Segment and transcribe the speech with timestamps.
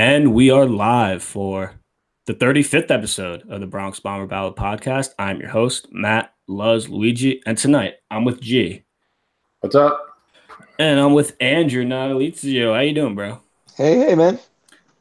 [0.00, 1.74] And we are live for
[2.24, 5.10] the 35th episode of the Bronx Bomber Ballad podcast.
[5.18, 8.82] I'm your host, Matt Luz Luigi, and tonight I'm with G.
[9.60, 10.16] What's up?
[10.78, 12.74] And I'm with Andrew Natalizio.
[12.74, 13.42] How you doing, bro?
[13.76, 14.38] Hey, hey, man.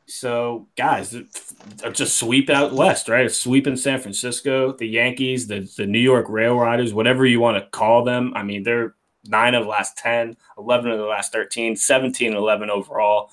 [0.06, 3.26] So, guys, it's a sweep out west, right?
[3.26, 7.40] A sweep in San Francisco, the Yankees, the, the New York Rail Riders, whatever you
[7.40, 8.34] want to call them.
[8.36, 8.96] I mean, they're
[9.26, 13.30] nine of the last 10, 11 of the last 13, 17 11 overall.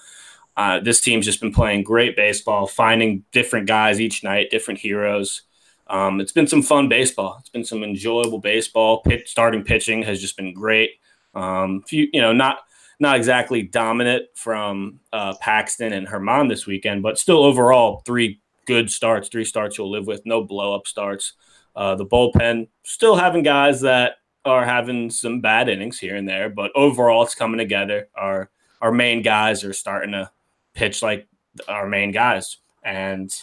[0.57, 5.43] Uh, this team's just been playing great baseball, finding different guys each night, different heroes.
[5.89, 7.36] Um, it's been some fun baseball.
[7.40, 9.04] It's been some enjoyable baseball.
[9.27, 10.93] Starting pitching has just been great.
[11.35, 12.61] Um, few, you know, not
[12.99, 18.91] not exactly dominant from uh, Paxton and Germán this weekend, but still overall three good
[18.91, 21.35] starts, three starts you'll live with, no blow up starts.
[21.75, 24.16] Uh, the bullpen still having guys that
[24.46, 28.08] are having some bad innings here and there, but overall it's coming together.
[28.14, 30.30] Our our main guys are starting to
[30.76, 31.26] pitch like
[31.66, 32.58] our main guys.
[32.84, 33.34] And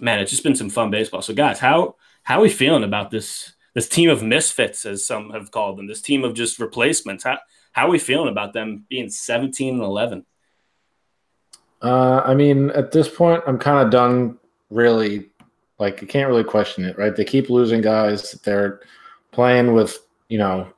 [0.00, 1.22] man, it's just been some fun baseball.
[1.22, 5.30] So guys, how how are we feeling about this this team of misfits, as some
[5.30, 7.24] have called them, this team of just replacements?
[7.24, 7.38] How
[7.72, 10.26] how are we feeling about them being 17 and 11?
[11.82, 14.36] Uh, I mean, at this point, I'm kind of done.
[14.70, 15.30] Really,
[15.78, 17.16] like you can't really question it, right?
[17.16, 18.32] They keep losing guys.
[18.44, 18.80] They're
[19.32, 20.68] playing with, you know,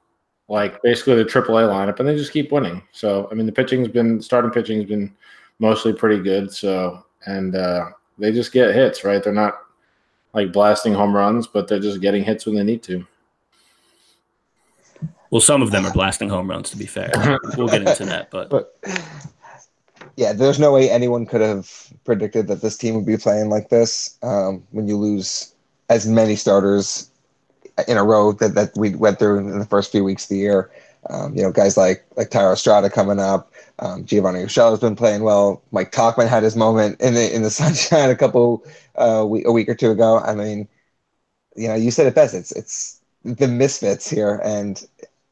[0.49, 2.83] like basically the AAA lineup, and they just keep winning.
[2.93, 5.15] So, I mean, the pitching's been starting pitching's been
[5.63, 6.53] mostly pretty good.
[6.53, 9.23] So, and uh, they just get hits, right?
[9.23, 9.61] They're not
[10.35, 13.07] like blasting home runs, but they're just getting hits when they need to.
[15.31, 17.11] Well, some of them are blasting home runs, to be fair.
[17.57, 18.51] we'll get into that, but.
[18.51, 18.77] but
[20.17, 23.71] yeah, there's no way anyone could have predicted that this team would be playing like
[23.71, 25.55] this um, when you lose
[25.89, 27.11] as many starters
[27.89, 30.37] in a row that, that we went through in the first few weeks of the
[30.37, 30.71] year.
[31.11, 34.97] Um, you know, guys like like Thairo Estrada coming up, um, Giovanny Urshela has been
[34.97, 35.63] playing well.
[35.73, 38.65] Mike Tauchman had his moment in the in the sunshine a couple
[38.97, 40.19] uh, week, a week or two ago.
[40.19, 40.69] I mean,
[41.57, 42.35] you know, you said it best.
[42.35, 44.85] It's it's the misfits here, and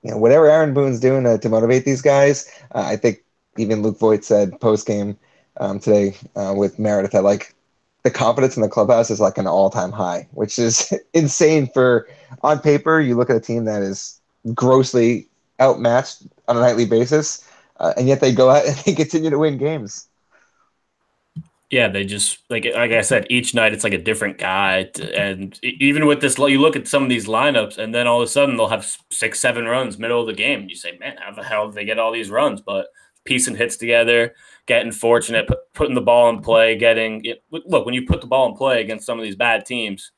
[0.03, 2.51] you know whatever Aaron Boone's doing to, to motivate these guys.
[2.75, 3.23] Uh, I think
[3.57, 5.17] even Luke Voit said post game
[5.59, 7.55] um, today uh, with Meredith that like
[8.03, 12.09] the confidence in the clubhouse is like an all time high, which is insane for
[12.43, 13.01] on paper.
[13.01, 14.21] You look at a team that is
[14.55, 15.30] grossly
[15.61, 17.47] outmatched on a nightly basis
[17.81, 20.07] uh, and yet they go out and they continue to win games.
[21.71, 25.17] Yeah, they just like like I said, each night it's like a different guy, to,
[25.17, 28.27] and even with this, you look at some of these lineups, and then all of
[28.27, 30.69] a sudden they'll have six, seven runs middle of the game.
[30.69, 32.61] You say, man, how the hell did they get all these runs?
[32.61, 32.89] But
[33.25, 34.35] piecing hits together,
[34.67, 38.49] getting fortunate, put, putting the ball in play, getting look when you put the ball
[38.51, 40.11] in play against some of these bad teams,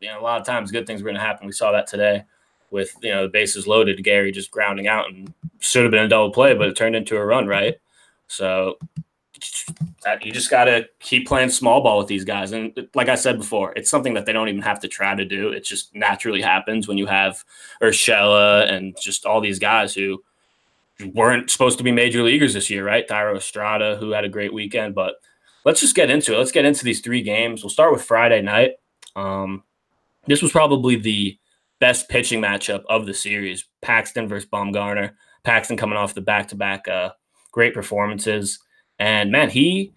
[0.00, 1.46] you know a lot of times good things are going to happen.
[1.46, 2.24] We saw that today
[2.74, 6.08] with you know the bases loaded, Gary just grounding out and should have been a
[6.08, 7.76] double play, but it turned into a run, right?
[8.26, 8.78] So
[10.02, 12.52] that you just got to keep playing small ball with these guys.
[12.52, 15.24] And like I said before, it's something that they don't even have to try to
[15.24, 15.50] do.
[15.50, 17.44] It just naturally happens when you have
[17.80, 20.22] Urshela and just all these guys who
[21.14, 23.06] weren't supposed to be major leaguers this year, right?
[23.06, 24.94] Thairo Estrada, who had a great weekend.
[24.94, 25.16] But
[25.64, 26.38] let's just get into it.
[26.38, 27.62] Let's get into these three games.
[27.62, 28.72] We'll start with Friday night.
[29.14, 29.62] Um,
[30.26, 31.38] this was probably the
[31.84, 35.10] best pitching matchup of the series Paxton versus Bumgarner.
[35.42, 36.86] Paxton coming off the back to back
[37.52, 38.58] great performances.
[38.98, 39.92] And man, he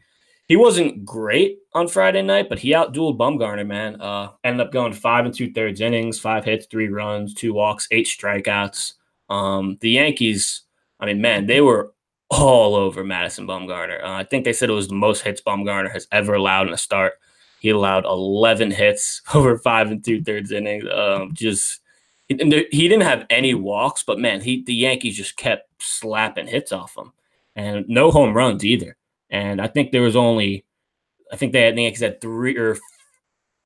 [0.50, 4.02] he wasn't great on Friday night, but he outdueled Bumgarner, man.
[4.02, 7.88] Uh, ended up going five and two thirds innings, five hits, three runs, two walks,
[7.92, 8.96] eight strikeouts.
[9.30, 10.64] Um, the Yankees,
[11.00, 11.94] I mean, man, they were
[12.30, 14.04] all over Madison Bumgarner.
[14.04, 16.74] Uh, I think they said it was the most hits Bumgarner has ever allowed in
[16.74, 17.14] a start.
[17.60, 20.86] He allowed 11 hits over five and two thirds innings.
[20.92, 21.82] Um, just
[22.28, 26.98] he didn't have any walks, but man, he the Yankees just kept slapping hits off
[26.98, 27.14] him,
[27.56, 28.98] and no home runs either.
[29.30, 30.66] And I think there was only,
[31.32, 32.78] I think they had the Yankees had three or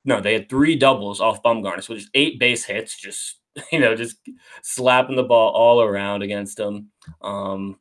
[0.06, 3.40] no, they had three doubles off Bumgarner, so just eight base hits, just
[3.72, 4.18] you know, just
[4.62, 6.90] slapping the ball all around against him.
[7.22, 7.80] Um,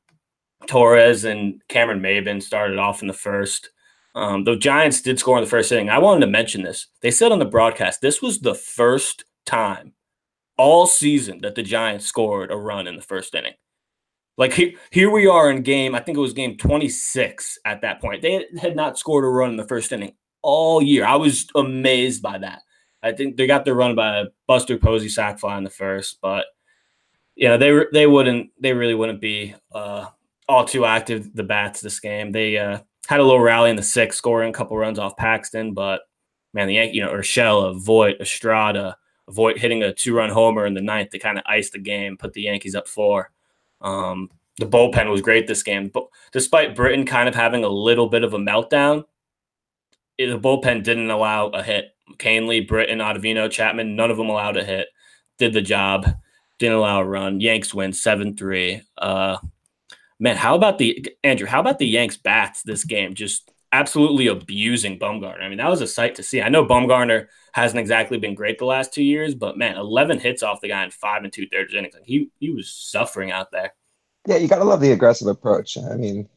[0.67, 3.71] Torres and Cameron Maybin started off in the first.
[4.15, 5.89] Um, the Giants did score in the first inning.
[5.89, 6.89] I wanted to mention this.
[7.01, 9.93] They said on the broadcast this was the first time
[10.57, 13.55] all season that the Giants scored a run in the first inning.
[14.37, 18.01] Like he, here we are in game, I think it was game 26 at that
[18.01, 18.23] point.
[18.23, 21.05] They had not scored a run in the first inning all year.
[21.05, 22.63] I was amazed by that.
[23.03, 26.47] I think they got their run by Buster Posey sac fly in the first, but
[27.35, 30.07] you know they they wouldn't they really wouldn't be uh,
[30.49, 32.33] all too active the bats this game.
[32.33, 32.81] They uh,
[33.11, 36.03] had a little rally in the sixth, scoring a couple runs off Paxton, but
[36.55, 38.97] man, the Yankee, you know, Urshela, Voit, Estrada,
[39.29, 42.17] Voit hitting a two run homer in the ninth to kind of ice the game,
[42.17, 43.33] put the Yankees up four.
[43.81, 45.89] Um, the bullpen was great this game.
[45.89, 49.03] But despite Britton kind of having a little bit of a meltdown,
[50.17, 51.97] the bullpen didn't allow a hit.
[52.19, 54.87] Kahnle, Britton, Ottavino, Chapman, none of them allowed a hit.
[55.37, 56.07] Did the job.
[56.61, 57.41] Didn't allow a run.
[57.41, 58.83] Yanks win 7 3.
[58.99, 59.39] Uh,
[60.21, 61.47] man, how about the Andrew?
[61.47, 63.15] How about the Yanks bats this game?
[63.15, 65.43] Just absolutely abusing Bumgarner.
[65.43, 66.43] I mean, that was a sight to see.
[66.43, 70.43] I know Bumgarner hasn't exactly been great the last two years, but man, 11 hits
[70.43, 71.95] off the guy in five and two thirds innings.
[71.95, 73.73] Like he he was suffering out there.
[74.27, 75.79] Yeah, you gotta love the aggressive approach.
[75.79, 76.29] I mean,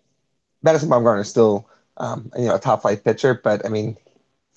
[0.63, 3.97] Madison Bumgarner is still um, you know a top five pitcher, but I mean,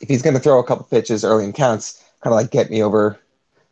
[0.00, 2.82] if he's to throw a couple pitches early in counts, kind of like get me
[2.82, 3.19] over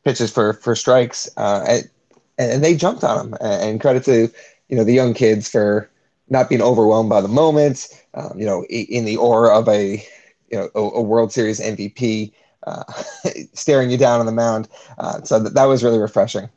[0.05, 1.91] pitches for for strikes, uh, and,
[2.39, 3.39] and they jumped on him.
[3.41, 4.29] And credit to
[4.69, 5.91] you know the young kids for
[6.29, 7.89] not being overwhelmed by the moment.
[8.15, 10.05] Um, you know, in the aura of a
[10.51, 12.33] you know a, a World Series MVP
[12.67, 12.85] uh,
[13.53, 14.69] staring you down on the mound.
[14.99, 16.49] Uh, so that, that was really refreshing.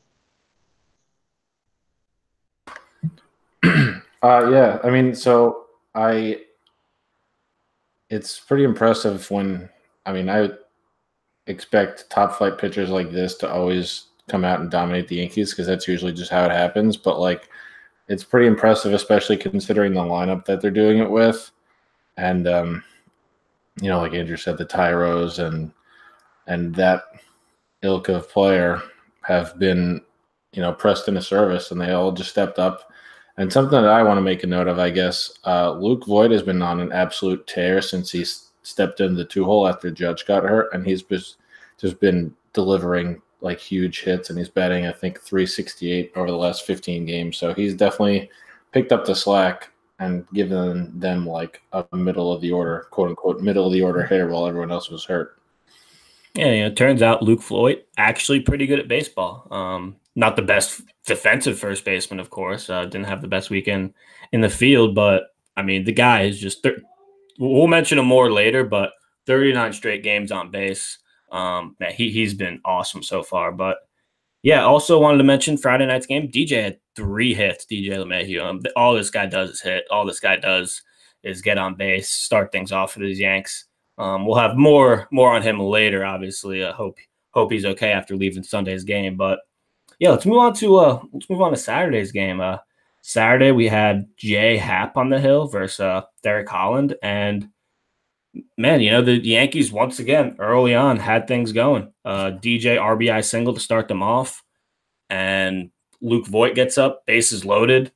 [3.64, 5.66] uh, yeah, I mean, so
[5.96, 6.42] I,
[8.10, 9.70] it's pretty impressive when,
[10.06, 10.50] I mean, I
[11.48, 15.68] expect top flight pitchers like this to always come out and dominate the Yankees because
[15.68, 16.98] that's usually just how it happens.
[16.98, 17.50] But like,
[18.08, 21.52] it's pretty impressive, especially considering the lineup that they're doing it with.
[22.18, 22.84] And, um,
[23.82, 25.72] you know, like Andrew said, the Thairos and
[26.48, 27.04] and that
[27.82, 28.82] ilk of player
[29.22, 30.02] have been,
[30.54, 32.92] you know, pressed into service, and they all just stepped up.
[33.38, 36.32] And something that I want to make a note of, I guess, uh, Luke Voit
[36.32, 38.26] has been on an absolute tear since he
[38.64, 41.38] stepped into the two hole after Judge got hurt, and he's just
[41.78, 46.66] just been delivering like huge hits, and he's batting I think 368 over the last
[46.66, 47.38] 15 games.
[47.38, 48.30] So he's definitely
[48.72, 49.70] picked up the slack
[50.00, 54.04] and given them like a middle of the order, quote unquote, middle of the order
[54.04, 55.40] hitter while everyone else was hurt.
[56.36, 59.48] Yeah, you know, it turns out Luke Voit actually pretty good at baseball.
[59.50, 62.70] Um, not the best defensive first baseman, of course.
[62.70, 63.94] Uh, didn't have the best weekend
[64.32, 66.62] in the field, but I mean, the guy is just.
[66.62, 66.82] Thir-
[67.40, 68.92] we'll mention him more later, but
[69.26, 71.00] 39 straight games on base.
[71.32, 73.52] Um, man, he he's been awesome so far.
[73.52, 73.78] But
[74.44, 76.30] yeah, also wanted to mention Friday night's game.
[76.30, 77.66] DJ had three hits.
[77.66, 78.44] DJ LeMahieu.
[78.44, 79.86] Um, all this guy does is hit.
[79.92, 80.82] All this guy does
[81.24, 83.66] is get on base, start things off for these Yanks.
[83.98, 86.06] Um, we'll have more more on him later.
[86.06, 86.98] Obviously, I hope
[87.32, 89.16] hope he's okay after leaving Sunday's game.
[89.18, 89.40] But
[90.00, 92.40] yeah, let's move on to uh let's move on to Saturday's game.
[92.40, 92.58] Uh,
[93.02, 97.50] Saturday we had Jay Happ on the hill versus uh, Derek Holland, and
[98.58, 101.92] man, you know, the Yankees once again early on had things going.
[102.06, 104.44] Uh, DJ RBI single to start them off,
[105.10, 107.92] and Luke Voit gets up, bases loaded,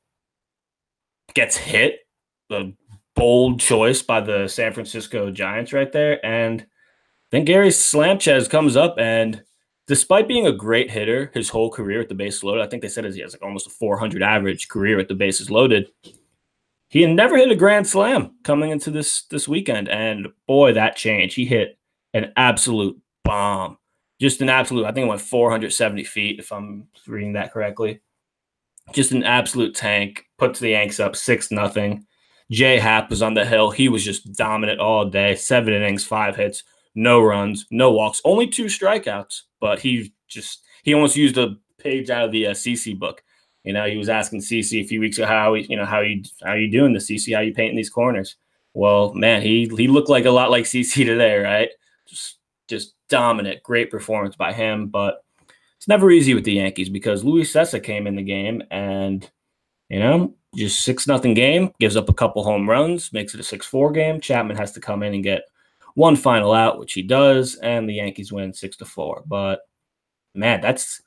[1.34, 2.00] gets hit.
[2.48, 2.74] The
[3.14, 6.24] bold choice by the San Francisco Giants right there.
[6.24, 6.66] And
[7.30, 9.42] then Gary Sanchez comes up and
[9.86, 12.88] despite being a great hitter his whole career at the bases loaded, I think they
[12.88, 15.88] said he has like almost a 400 average career at the bases loaded.
[16.92, 20.94] He had never hit a grand slam coming into this this weekend, and boy, that
[20.94, 21.34] changed.
[21.34, 21.78] He hit
[22.12, 23.78] an absolute bomb,
[24.20, 24.84] just an absolute.
[24.84, 28.02] I think it went 470 feet, if I'm reading that correctly.
[28.92, 30.26] Just an absolute tank.
[30.36, 32.04] Puts the Yanks up six nothing.
[32.50, 33.70] Jay Happ was on the hill.
[33.70, 35.34] He was just dominant all day.
[35.34, 36.62] Seven innings, five hits,
[36.94, 39.40] no runs, no walks, only two strikeouts.
[39.62, 43.22] But he just he almost used a page out of the uh, CC book.
[43.64, 46.00] You know, he was asking CC a few weeks ago how he, you know how
[46.00, 48.36] you how you doing the CC, how you painting these corners.
[48.74, 51.70] Well, man, he he looked like a lot like CC today, right?
[52.06, 52.38] Just
[52.68, 54.88] just dominant, great performance by him.
[54.88, 55.24] But
[55.76, 59.28] it's never easy with the Yankees because Luis Cessa came in the game and
[59.88, 63.44] you know just six nothing game, gives up a couple home runs, makes it a
[63.44, 64.20] six four game.
[64.20, 65.44] Chapman has to come in and get
[65.94, 69.22] one final out, which he does, and the Yankees win six to four.
[69.26, 69.60] But
[70.34, 71.00] man, that's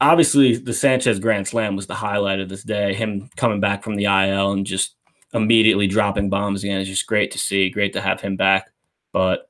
[0.00, 2.94] obviously the Sanchez Grand Slam was the highlight of this day.
[2.94, 4.96] Him coming back from the IL and just
[5.32, 7.70] immediately dropping bombs again is just great to see.
[7.70, 8.70] Great to have him back.
[9.12, 9.48] But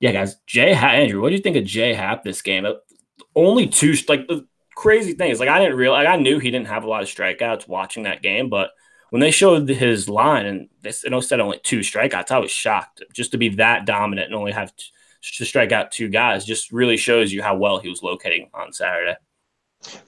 [0.00, 2.64] yeah, guys, Jay Andrew, what do you think of Jay Happ this game?
[2.64, 2.74] Uh,
[3.34, 6.50] only two like the crazy thing is like I didn't realize like, I knew he
[6.50, 8.70] didn't have a lot of strikeouts watching that game, but
[9.10, 13.32] when they showed his line and they said only two strikeouts, I was shocked just
[13.32, 16.44] to be that dominant and only have to strike out two guys.
[16.44, 19.16] Just really shows you how well he was locating on Saturday.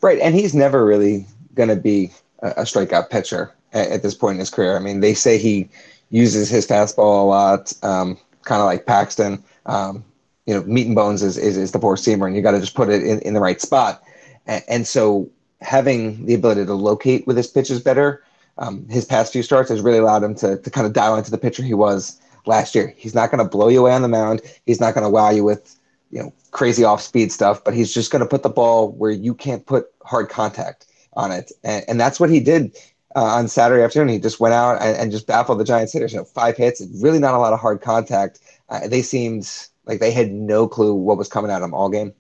[0.01, 2.11] Right, and he's never really going to be
[2.41, 4.77] a, strikeout pitcher at, at, this point in his career.
[4.77, 5.69] I mean, they say he
[6.11, 9.43] uses his fastball a lot, um, kind of like Paxton.
[9.67, 10.05] Um,
[10.47, 12.61] you know, meat and bones is, is, is the four seamer, and you got to
[12.61, 14.03] just put it in, in the right spot.
[14.47, 15.29] And, and, so
[15.61, 18.25] having the ability to locate with his pitches better,
[18.59, 21.31] um, his past few starts has really allowed him to, to kind of dial into
[21.31, 22.93] the pitcher he was last year.
[22.97, 24.41] He's not going to blow you away on the mound.
[24.67, 25.79] He's not going to wow you with,
[26.11, 29.11] you know, crazy off speed stuff, but he's just going to put the ball where
[29.11, 31.53] you can't put hard contact on it.
[31.65, 32.77] And, and that's what he did
[33.17, 34.09] uh, on Saturday afternoon.
[34.09, 36.13] He just went out and, and, just baffled the Giants hitters.
[36.13, 38.41] You know, five hits, really not a lot of hard contact.
[38.69, 39.51] Uh, they seemed
[39.87, 42.13] like they had no clue what was coming at them all game.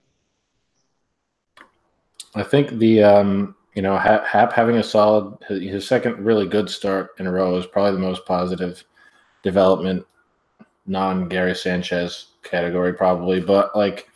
[2.34, 7.10] I think the um, you know Happ having a solid his second really good start
[7.18, 8.84] in a row is probably the most positive
[9.42, 10.06] development
[10.86, 14.08] non Gary Sanchez category probably, but like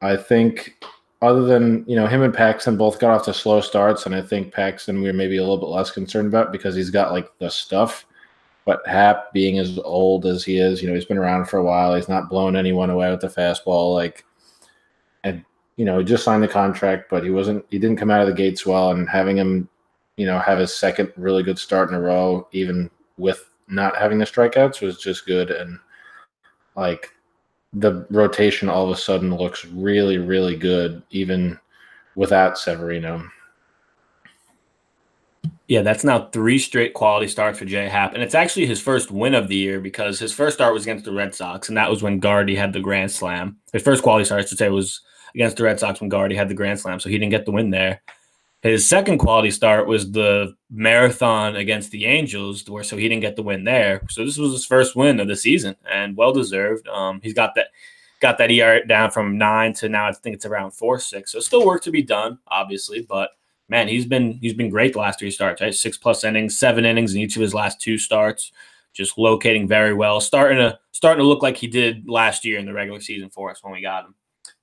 [0.00, 0.84] I think
[1.20, 4.22] other than you know him and Paxton both got off to slow starts, and I
[4.22, 7.30] think Paxton we are maybe a little bit less concerned about because he's got like
[7.38, 8.06] the stuff.
[8.64, 11.64] But Happ being as old as he is, you know, he's been around for a
[11.64, 11.94] while.
[11.94, 13.94] He's not blown anyone away with the fastball.
[13.94, 14.26] Like,
[15.24, 15.42] and
[15.76, 17.64] you know, he just signed the contract, but he wasn't.
[17.70, 19.68] He didn't come out of the gates well, and having him,
[20.16, 24.18] you know, have his second really good start in a row, even with not having
[24.18, 25.50] the strikeouts, was just good.
[25.50, 25.78] And
[26.76, 27.12] like
[27.72, 31.58] the rotation all of a sudden looks really, really good, even
[32.14, 33.28] without Severino.
[35.68, 38.14] Yeah, that's now three straight quality starts for Jay Happ.
[38.14, 41.04] And it's actually his first win of the year because his first start was against
[41.04, 43.58] the Red Sox, and that was when Gardy had the grand slam.
[43.72, 45.02] His first quality start, I should say, was
[45.34, 47.52] against the Red Sox when Gardy had the grand slam, so he didn't get the
[47.52, 48.00] win there.
[48.62, 53.36] His second quality start was the marathon against the Angels, where so he didn't get
[53.36, 54.02] the win there.
[54.10, 56.88] So this was his first win of the season, and well deserved.
[56.88, 57.68] Um, he's got that
[58.20, 61.30] got that ER down from nine to now I think it's around four six.
[61.30, 63.30] So still work to be done, obviously, but
[63.68, 65.60] man, he's been he's been great the last three starts.
[65.60, 68.50] Right, six plus innings, seven innings in each of his last two starts.
[68.92, 72.66] Just locating very well, starting to starting to look like he did last year in
[72.66, 74.14] the regular season for us when we got him.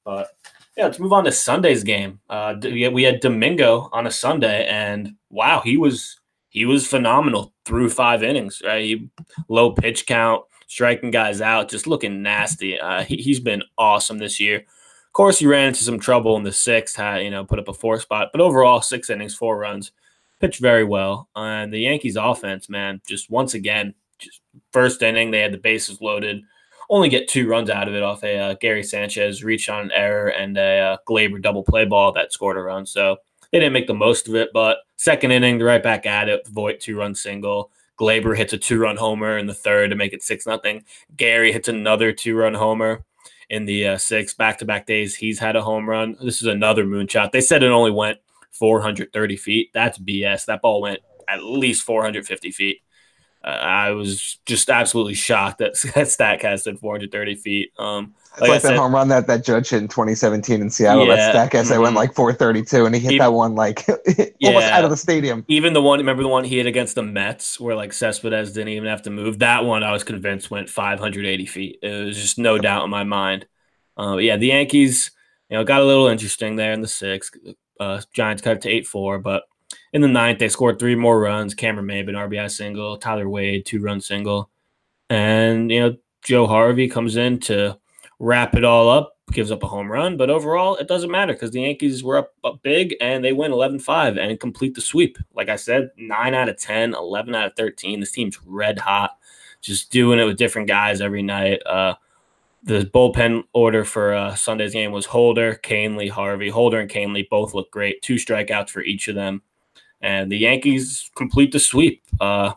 [0.03, 0.31] But
[0.75, 2.19] yeah, let's move on to Sunday's game.
[2.29, 7.89] Uh, we had Domingo on a Sunday, and wow, he was he was phenomenal through
[7.89, 8.61] five innings.
[8.63, 9.09] Right, he,
[9.47, 12.79] low pitch count, striking guys out, just looking nasty.
[12.79, 14.57] Uh, he, has been awesome this year.
[14.57, 17.69] Of course, he ran into some trouble in the sixth, had you know put up
[17.69, 19.93] a four spot, but overall six innings, four runs,
[20.41, 21.29] pitched very well.
[21.37, 24.41] And the Yankees offense, man, just once again, just
[24.73, 26.43] first inning they had the bases loaded
[26.89, 29.91] only get two runs out of it off a uh, Gary Sanchez reach on an
[29.91, 32.85] error and a uh, Gleyber double play ball that scored a run.
[32.85, 33.17] So
[33.51, 36.47] they didn't make the most of it, but second inning, right back at it.
[36.47, 37.71] Voit two run single.
[37.99, 40.83] Gleyber hits a two run homer in the third to make it six nothing.
[41.15, 43.03] Gary hits another two run homer
[43.49, 45.15] in the uh, six back to back days.
[45.15, 46.17] He's had a home run.
[46.21, 47.31] This is another moonshot.
[47.31, 48.19] They said it only went
[48.51, 49.69] 430 feet.
[49.73, 50.45] That's BS.
[50.45, 52.81] That ball went at least 450 feet.
[53.45, 57.71] I was just absolutely shocked that, that Statcast said 430 feet.
[57.77, 61.07] Um, it's like, like that home run that that Judge hit in 2017 in Seattle.
[61.07, 61.81] Yeah, that Statcast mm-hmm.
[61.81, 63.87] went like 432, and he hit he, that one like
[64.17, 65.45] yeah, almost out of the stadium.
[65.47, 68.69] Even the one, remember the one he hit against the Mets, where like Cespedes didn't
[68.69, 69.39] even have to move.
[69.39, 71.79] That one, I was convinced went 580 feet.
[71.83, 73.45] It was just no doubt in my mind.
[73.97, 75.11] Uh, yeah, the Yankees,
[75.49, 77.37] you know, got a little interesting there in the sixth.
[77.79, 79.43] Uh, Giants cut it to eight four, but
[79.95, 81.53] in the ninth, they scored three more runs.
[81.53, 82.97] Cameron Maybin, RBI single.
[82.97, 84.49] Tyler Wade, two run single.
[85.09, 87.79] And, you know, Joe Harvey comes in to
[88.19, 90.17] wrap it all up, gives up a home run.
[90.17, 93.53] But overall, it doesn't matter because the Yankees were up, up big and they win
[93.53, 95.17] 11 5 and complete the sweep.
[95.33, 98.01] Like I said, 9 out of 10, 11 out of 13.
[98.01, 99.11] This team's red hot,
[99.61, 101.65] just doing it with different guys every night.
[101.65, 101.95] Uh,
[102.63, 106.49] the bullpen order for uh, Sunday's game was Holder, Kahnle, Harvey.
[106.49, 108.01] Holder and Kahnle both look great.
[108.01, 109.41] Two strikeouts for each of them
[110.01, 112.03] and the Yankees complete the sweep.
[112.19, 112.53] Uh,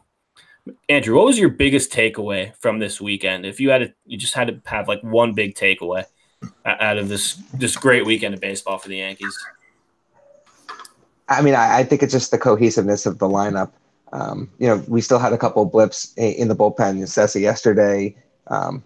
[0.88, 3.46] Andrew, what was your biggest takeaway from this weekend?
[3.46, 6.04] If you had to, you just had to have like one big takeaway
[6.64, 9.36] out of this this great weekend of baseball for the Yankees.
[11.28, 13.70] I mean, I, I think it's just the cohesiveness of the lineup.
[14.12, 17.06] Um, you know, we still had a couple blips in the bullpen.
[17.06, 18.16] Ceci yesterday,
[18.46, 18.82] um,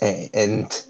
[0.00, 0.84] and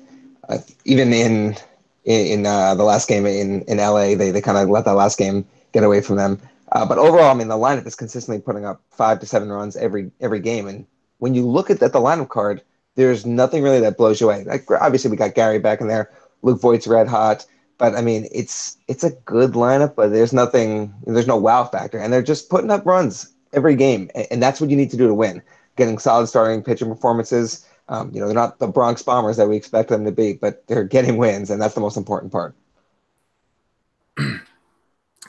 [0.48, 1.56] uh, even in
[2.04, 5.18] in uh, the last game in in LA, they they kind of let that last
[5.18, 6.40] game get away from them.
[6.72, 9.76] Uh, but overall, I mean, the lineup is consistently putting up five to seven runs
[9.76, 10.68] every every game.
[10.68, 10.86] And
[11.18, 12.62] when you look at, at the lineup card,
[12.94, 14.44] there's nothing really that blows you away.
[14.44, 16.12] Like obviously, we got Gary back in there.
[16.42, 17.46] Luke Voit's red hot,
[17.78, 20.94] but I mean, it's it's a good lineup, but there's nothing.
[21.06, 24.60] There's no wow factor, and they're just putting up runs every game, and, and that's
[24.60, 25.42] what you need to do to win.
[25.76, 27.66] Getting solid starting pitching performances.
[27.88, 30.66] Um, you know, they're not the Bronx Bombers that we expect them to be, but
[30.66, 32.54] they're getting wins, and that's the most important part.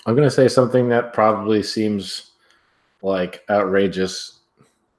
[0.05, 2.31] I'm going to say something that probably seems
[3.01, 4.39] like outrageous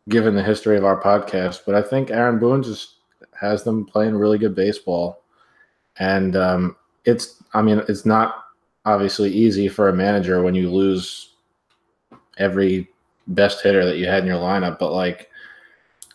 [0.08, 2.96] given the history of our podcast, but I think Aaron Boone just
[3.38, 5.22] has them playing really good baseball.
[5.98, 8.44] And um, it's, I mean, it's not
[8.84, 11.34] obviously easy for a manager when you lose
[12.38, 12.88] every
[13.26, 15.30] best hitter that you had in your lineup, but like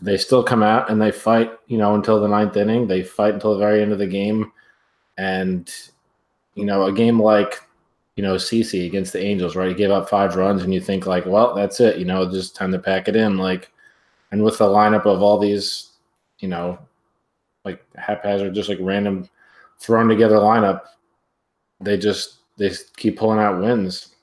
[0.01, 2.87] they still come out and they fight, you know, until the ninth inning.
[2.87, 4.51] They fight until the very end of the game.
[5.17, 5.71] And,
[6.55, 7.61] you know, a game like
[8.15, 9.69] you know, CC against the Angels, right?
[9.69, 11.97] He gave up five runs, and you think like, well, that's it.
[11.97, 13.37] You know, just time to pack it in.
[13.37, 13.71] Like,
[14.31, 15.91] and with the lineup of all these,
[16.39, 16.79] you know,
[17.65, 19.27] like haphazard, just like random
[19.79, 20.81] thrown together lineup,
[21.81, 24.15] they just they keep pulling out wins.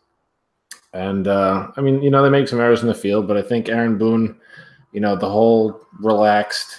[0.94, 3.42] And uh, I mean, you know, they make some errors in the field, but I
[3.42, 4.38] think Aaron Boone,
[4.92, 6.76] you know, the whole relaxed,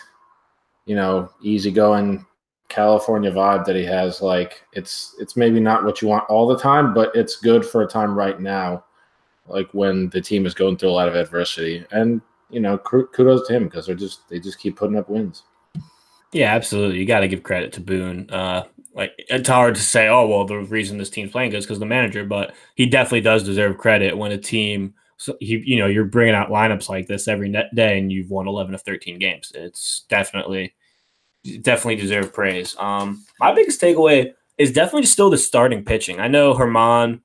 [0.85, 2.25] you know, easygoing
[2.73, 6.57] California vibe that he has, like it's it's maybe not what you want all the
[6.57, 8.83] time, but it's good for a time right now,
[9.47, 11.85] like when the team is going through a lot of adversity.
[11.91, 15.43] And you know, kudos to him because they're just they just keep putting up wins.
[16.31, 16.97] Yeah, absolutely.
[16.97, 18.27] You got to give credit to Boone.
[18.31, 18.63] Uh,
[18.95, 21.79] like it's hard to say, oh well, the reason this team's playing good is because
[21.79, 25.87] the manager, but he definitely does deserve credit when a team, so he, you know,
[25.87, 29.51] you're bringing out lineups like this every day and you've won 11 of 13 games.
[29.55, 30.73] It's definitely,
[31.61, 32.75] definitely deserve praise.
[32.77, 36.19] Um, my biggest takeaway is definitely still the starting pitching.
[36.19, 37.21] I know Germán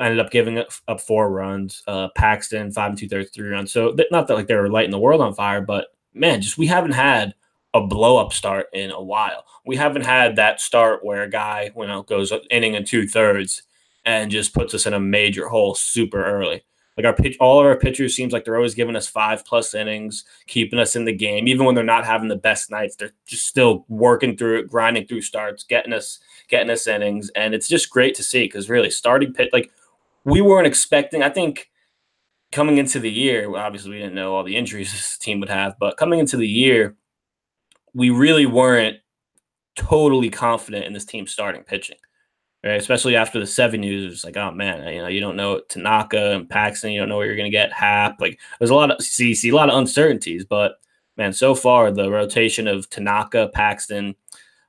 [0.00, 3.72] ended up giving up four runs, uh, Paxton five and two thirds, three runs.
[3.72, 6.66] So not that like they were lighting the world on fire, but man, just we
[6.66, 7.34] haven't had
[7.74, 9.44] a blow up start in a while.
[9.66, 13.62] We haven't had that start where a guy, you know, goes inning and two thirds
[14.04, 16.62] and just puts us in a major hole super early.
[16.96, 19.74] Like our pitch, all of our pitchers seems like they're always giving us five plus
[19.74, 21.48] innings, keeping us in the game.
[21.48, 25.06] Even when they're not having the best nights, they're just still working through it, grinding
[25.06, 26.18] through starts, getting us,
[26.48, 29.70] getting us innings, and it's just great to see because really starting pit like
[30.24, 31.22] we weren't expecting.
[31.22, 31.70] I think
[32.52, 35.76] coming into the year, obviously we didn't know all the injuries this team would have,
[35.78, 36.96] but coming into the year,
[37.94, 38.98] we really weren't
[39.76, 41.96] totally confident in this team starting pitching.
[42.62, 42.74] Right?
[42.74, 46.32] Especially after the seven news, it's like, oh man, you know, you don't know Tanaka
[46.32, 48.98] and Paxton, you don't know where you're gonna get Happ, Like there's a lot of
[48.98, 50.80] CC, a lot of uncertainties, but
[51.16, 54.14] man, so far the rotation of Tanaka, Paxton,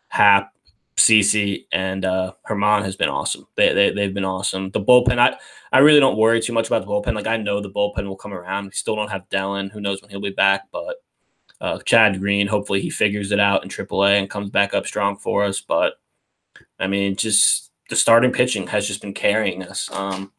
[0.08, 0.54] Happ,
[0.98, 3.48] CC, and uh, Germán has been awesome.
[3.56, 4.72] They, they they've been awesome.
[4.72, 5.38] The bullpen, I
[5.72, 7.16] I really don't worry too much about the bullpen.
[7.16, 8.66] Like I know the bullpen will come around.
[8.66, 9.72] We still don't have Dellin.
[9.72, 10.68] Who knows when he'll be back?
[10.72, 10.98] But
[11.60, 12.48] uh, Chad Green.
[12.48, 15.62] Hopefully, he figures it out in AAA and comes back up strong for us.
[15.62, 15.94] But
[16.80, 19.92] I mean, just the starting pitching has just been carrying us.
[19.92, 20.32] Um,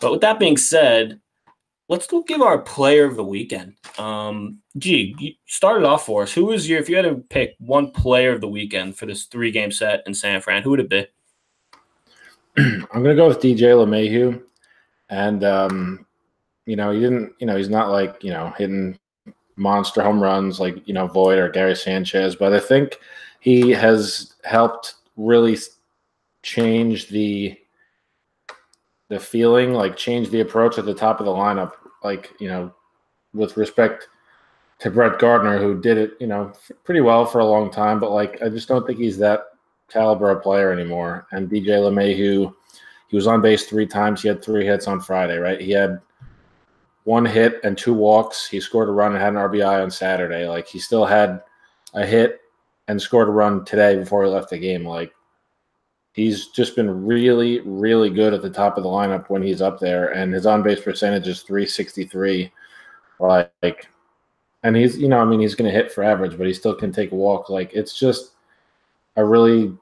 [0.00, 1.20] but with that being said,
[1.88, 3.74] let's go give our player of the weekend.
[3.98, 6.32] Um, gee, you started off for us.
[6.32, 9.24] Who was your, if you had to pick one player of the weekend for this
[9.24, 11.06] three game set in San Fran, who would it be?
[12.58, 14.42] I'm going to go with DJ LeMahieu.
[15.08, 16.06] And, um,
[16.66, 18.98] you know, he didn't, you know, he's not like, you know, hitting
[19.60, 22.98] monster home runs like you know Voit or Gary Sanchez, but I think
[23.40, 25.56] he has helped really
[26.42, 27.56] change the
[29.08, 31.72] the feeling, like change the approach at the top of the lineup,
[32.02, 32.72] like you know,
[33.34, 34.08] with respect
[34.78, 36.52] to Brett Gardner, who did it, you know,
[36.84, 39.44] pretty well for a long time, but like I just don't think he's that
[39.88, 41.26] caliber of player anymore.
[41.32, 42.54] And DJ LeMahieu,
[43.08, 44.22] he was on base three times.
[44.22, 45.60] He had three hits on Friday, right?
[45.60, 46.00] He had
[47.04, 48.46] one hit and two walks.
[48.46, 50.46] He scored a run and had an RBI on Saturday.
[50.46, 51.42] Like he still had
[51.94, 52.40] a hit
[52.88, 54.86] and scored a run today before he left the game.
[54.86, 55.12] Like
[56.12, 59.78] he's just been really, really good at the top of the lineup when he's up
[59.78, 62.52] there, and his on base percentage is 363.
[63.18, 63.88] Like,
[64.62, 66.74] and he's, you know, I mean, he's going to hit for average, but he still
[66.74, 67.50] can take a walk.
[67.50, 68.32] Like, it's just
[69.16, 69.76] a really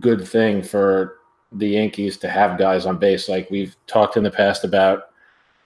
[0.00, 1.18] good thing for
[1.52, 3.28] the Yankees to have guys on base.
[3.28, 5.08] Like we've talked in the past about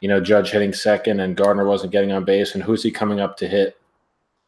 [0.02, 3.20] you know, Judge hitting second and Gardner wasn't getting on base, and who's he coming
[3.20, 3.80] up to hit?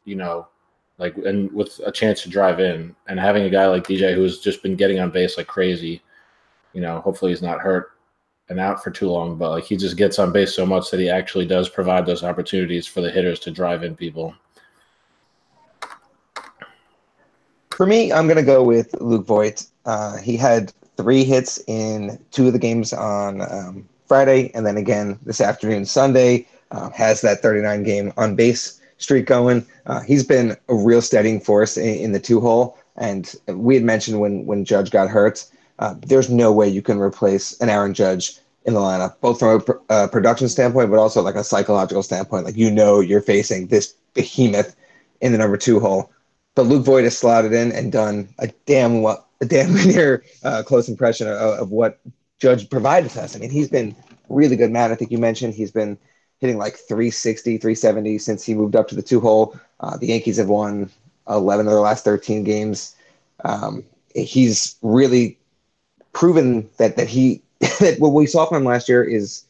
[0.03, 0.49] You know,
[0.97, 4.39] like and with a chance to drive in, and having a guy like DJ who's
[4.39, 6.01] just been getting on base like crazy.
[6.73, 7.91] You know, hopefully he's not hurt
[8.49, 10.99] and out for too long, but like he just gets on base so much that
[10.99, 14.35] he actually does provide those opportunities for the hitters to drive in people.
[17.71, 19.65] For me, I'm going to go with Luke Voit.
[19.85, 24.77] Uh, he had three hits in two of the games on um, Friday, and then
[24.77, 26.47] again this afternoon, Sunday.
[26.71, 29.65] Uh, has that 39 game on base streak going.
[29.85, 32.77] Uh, he's been a real steadying force in, in, the two hole.
[32.97, 35.45] And we had mentioned when when Judge got hurt,
[35.79, 39.61] uh, there's no way you can replace an Aaron Judge in the lineup, both from
[39.89, 42.45] a uh, production standpoint, but also like a psychological standpoint.
[42.45, 44.75] Like you know, you're facing this behemoth
[45.21, 46.11] in the number two hole.
[46.55, 50.63] But Luke Voit has slotted in and done a damn well, a damn near uh,
[50.63, 51.99] close impression of, of what
[52.39, 53.35] Judge provided to us.
[53.35, 53.95] I mean, he's been
[54.29, 54.91] really good, man.
[54.91, 55.97] I think you mentioned he's been
[56.39, 59.57] hitting like 360, 370 since he moved up to the two hole.
[59.79, 60.89] Uh, the Yankees have won
[61.29, 62.95] 11 of their last 13 games.
[63.43, 63.83] Um,
[64.15, 65.37] he's really
[66.13, 67.41] proven that that he
[67.79, 69.43] that what we saw from him last year is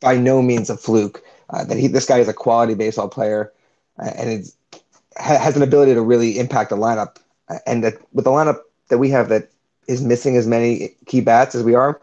[0.00, 1.22] by no means a fluke.
[1.50, 3.52] Uh, that he this guy is a quality baseball player,
[3.98, 4.56] uh, and it's,
[5.18, 7.16] ha, has an ability to really impact the lineup.
[7.66, 9.50] And that with the lineup that we have that
[9.86, 12.00] is missing as many key bats as we are,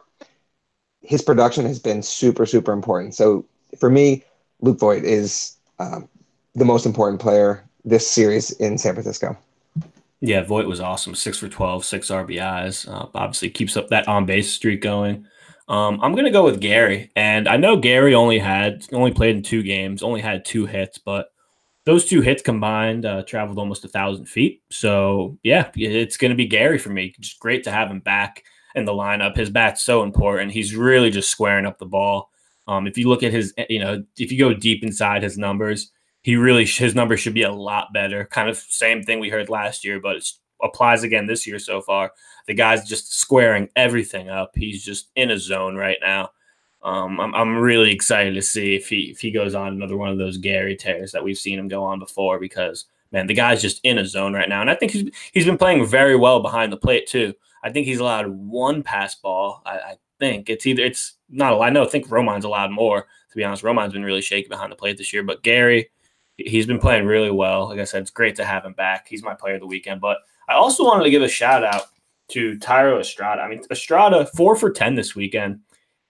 [1.01, 3.15] his production has been super, super important.
[3.15, 3.45] So
[3.77, 4.23] for me,
[4.61, 6.07] Luke Voit is um,
[6.55, 9.37] the most important player this series in San Francisco.
[10.21, 11.15] Yeah, Voit was awesome.
[11.15, 12.87] Six for 12, six RBIs.
[12.89, 15.25] Uh, obviously, keeps up that on base streak going.
[15.69, 19.43] Um, I'm gonna go with Gary, and I know Gary only had only played in
[19.43, 21.31] two games, only had two hits, but
[21.85, 24.63] those two hits combined uh, traveled almost a thousand feet.
[24.71, 27.13] So yeah, it's gonna be Gary for me.
[27.19, 29.37] Just great to have him back in the lineup.
[29.37, 30.51] His bat's so important.
[30.51, 32.31] He's really just squaring up the ball.
[32.69, 35.91] Um, if you look at his, you know, if you go deep inside his numbers,
[36.21, 38.25] he really his numbers should be a lot better.
[38.25, 40.29] Kind of same thing we heard last year, but it
[40.61, 42.11] applies again this year so far.
[42.45, 44.51] The guy's just squaring everything up.
[44.53, 46.29] He's just in a zone right now.
[46.83, 50.09] Um, I'm, I'm really excited to see if he if he goes on another one
[50.09, 53.63] of those Gary tears that we've seen him go on before because man, the guy's
[53.63, 56.39] just in a zone right now, and I think he's he's been playing very well
[56.39, 57.33] behind the plate too.
[57.63, 59.63] I think he's allowed one pass ball.
[59.65, 61.67] I, I think it's either it's not a lot.
[61.67, 63.01] I know I think Romine's allowed more.
[63.01, 65.89] To be honest, Romine's been really shaky behind the plate this year, but Gary
[66.45, 67.67] he's been playing really well.
[67.67, 69.07] Like I said, it's great to have him back.
[69.07, 70.01] He's my player of the weekend.
[70.01, 71.83] But I also wanted to give a shout out
[72.29, 73.41] to Thairo Estrada.
[73.41, 75.59] I mean, Estrada four for ten this weekend.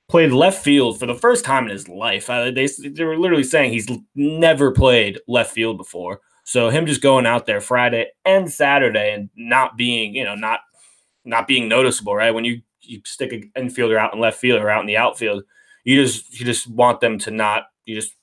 [0.08, 2.30] Played left field for the first time in his life.
[2.30, 6.22] Uh, they they were literally saying he's never played left field before.
[6.46, 10.62] So him just going out there Friday and Saturday and not being, you know, not
[11.26, 12.32] not being noticeable, right?
[12.32, 15.44] When you you stick an infielder out in left field or out in the outfield,
[15.84, 18.14] you just you just want them to not you just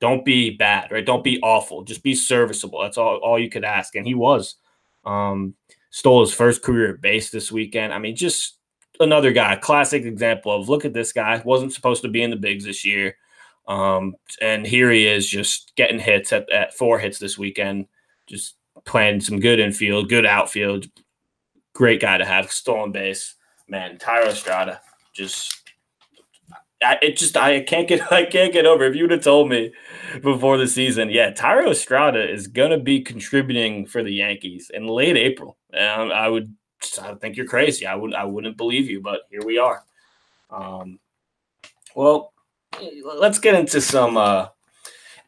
[0.00, 1.06] don't be bad, right?
[1.06, 1.82] Don't be awful.
[1.82, 2.82] Just be serviceable.
[2.82, 3.94] That's all, all you could ask.
[3.94, 4.56] And he was.
[5.04, 5.54] Um,
[5.90, 7.92] stole his first career base this weekend.
[7.94, 8.58] I mean, just
[9.00, 11.40] another guy, classic example of look at this guy.
[11.44, 13.16] Wasn't supposed to be in the bigs this year.
[13.66, 17.86] Um, and here he is just getting hits at, at four hits this weekend,
[18.26, 20.86] just playing some good infield, good outfield.
[21.72, 22.52] Great guy to have.
[22.52, 23.36] Stolen base.
[23.68, 24.80] Man, Thairo Estrada
[25.14, 25.62] just
[26.82, 28.84] I, it just I can't get I can't get over.
[28.84, 29.72] If you would have told me
[30.22, 35.16] before the season, yeah, Thairo Estrada is gonna be contributing for the Yankees in late
[35.16, 36.54] April, and I would
[37.00, 37.86] I think you're crazy.
[37.86, 39.84] I would I wouldn't believe you, but here we are.
[40.50, 40.98] Um,
[41.96, 42.32] well,
[43.16, 44.48] let's get into some uh,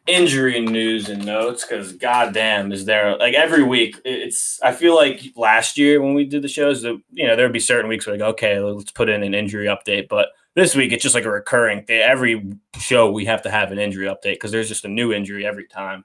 [0.07, 5.21] injury news and notes because goddamn is there like every week it's i feel like
[5.35, 8.15] last year when we did the shows that you know there'd be certain weeks where
[8.15, 11.29] like okay let's put in an injury update but this week it's just like a
[11.29, 12.01] recurring thing.
[12.01, 12.43] Every
[12.79, 15.67] show we have to have an injury update because there's just a new injury every
[15.67, 16.03] time.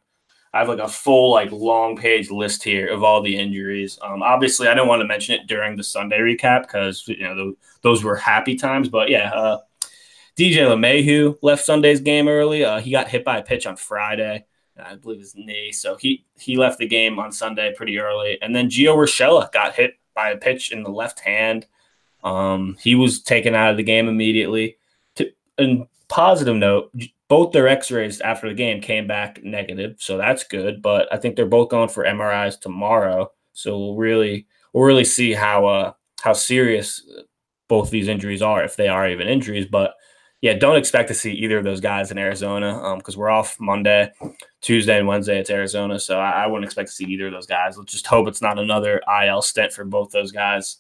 [0.53, 3.99] I have like a full like long page list here of all the injuries.
[4.03, 7.55] Um, obviously, I don't want to mention it during the Sunday recap because you know
[7.81, 8.91] those were happy times.
[8.91, 9.61] But yeah, uh,
[10.37, 12.65] DJ LeMahieu left Sunday's game early.
[12.65, 14.47] Uh, he got hit by a pitch on Friday.
[14.83, 18.41] I believe his knee, so he he left the game on Sunday pretty early.
[18.41, 21.67] And then Gio Urshela got hit by a pitch in the left hand.
[22.25, 24.77] Um, he was taken out of the game immediately.
[25.17, 26.95] To, and positive note,
[27.29, 30.81] both their X-rays after the game came back negative, so that's good.
[30.81, 35.33] But I think they're both going for MRIs tomorrow, so we'll really we'll really see
[35.33, 35.93] how uh
[36.23, 37.03] how serious
[37.69, 39.67] both these injuries are, if they are even injuries.
[39.67, 39.95] But
[40.43, 43.59] yeah, don't expect to see either of those guys in Arizona because um, we're off
[43.61, 44.11] Monday,
[44.61, 45.39] Tuesday, and Wednesday.
[45.39, 47.79] It's Arizona, so I, I, wouldn't expect to see either of those guys.
[47.79, 50.79] Let's just hope it's not another IL stint for both those guys.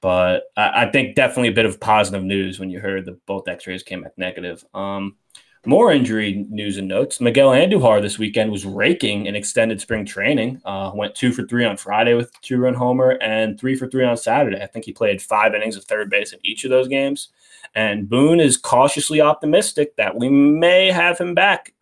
[0.00, 3.46] But I, I, think definitely a bit of positive news when you heard that both
[3.46, 4.64] X-rays came back negative.
[4.74, 5.16] Um,
[5.64, 7.20] more injury news and notes.
[7.20, 10.60] Miguel Andujar this weekend was raking in extended spring training.
[10.64, 14.04] Uh, went two for three on Friday with two run homer and three for three
[14.04, 14.60] on Saturday.
[14.60, 17.28] I think he played five innings of third base in each of those games.
[17.74, 21.72] And Boone is cautiously optimistic that we may have him back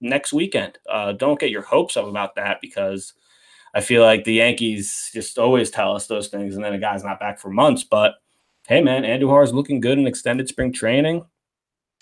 [0.00, 0.78] next weekend.
[0.88, 3.14] Uh, don't get your hopes up about that because
[3.74, 7.04] I feel like the Yankees just always tell us those things, and then a guy's
[7.04, 7.84] not back for months.
[7.84, 8.14] But
[8.66, 11.24] hey, man, Andujar is looking good in extended spring training.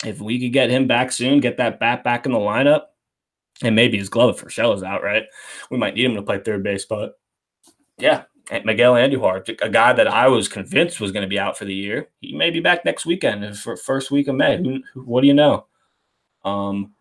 [0.05, 2.83] If we could get him back soon, get that bat back in the lineup,
[3.63, 5.23] and maybe his glove for Shell is out, right?
[5.71, 7.19] We might need him to play third base, but
[7.97, 8.23] yeah,
[8.63, 11.73] Miguel Andujar, a guy that I was convinced was going to be out for the
[11.73, 14.81] year, he may be back next weekend for first week of May.
[14.93, 15.65] What do you know?
[16.45, 16.93] Um,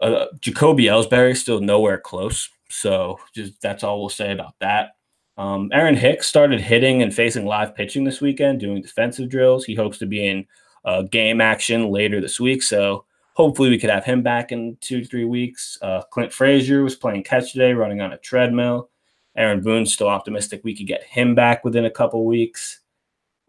[0.00, 2.48] uh, Jacoby Ellsbury still nowhere close.
[2.70, 4.96] So just that's all we'll say about that.
[5.36, 9.64] Um, Aaron Hicks started hitting and facing live pitching this weekend, doing defensive drills.
[9.64, 10.46] He hopes to be in
[10.84, 12.62] uh, game action later this week.
[12.62, 15.78] So hopefully we could have him back in two three weeks.
[15.80, 18.90] Uh, Clint Frazier was playing catch today, running on a treadmill.
[19.38, 22.80] Aaron Boone's still optimistic we could get him back within a couple weeks.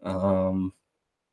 [0.02, 0.72] Um,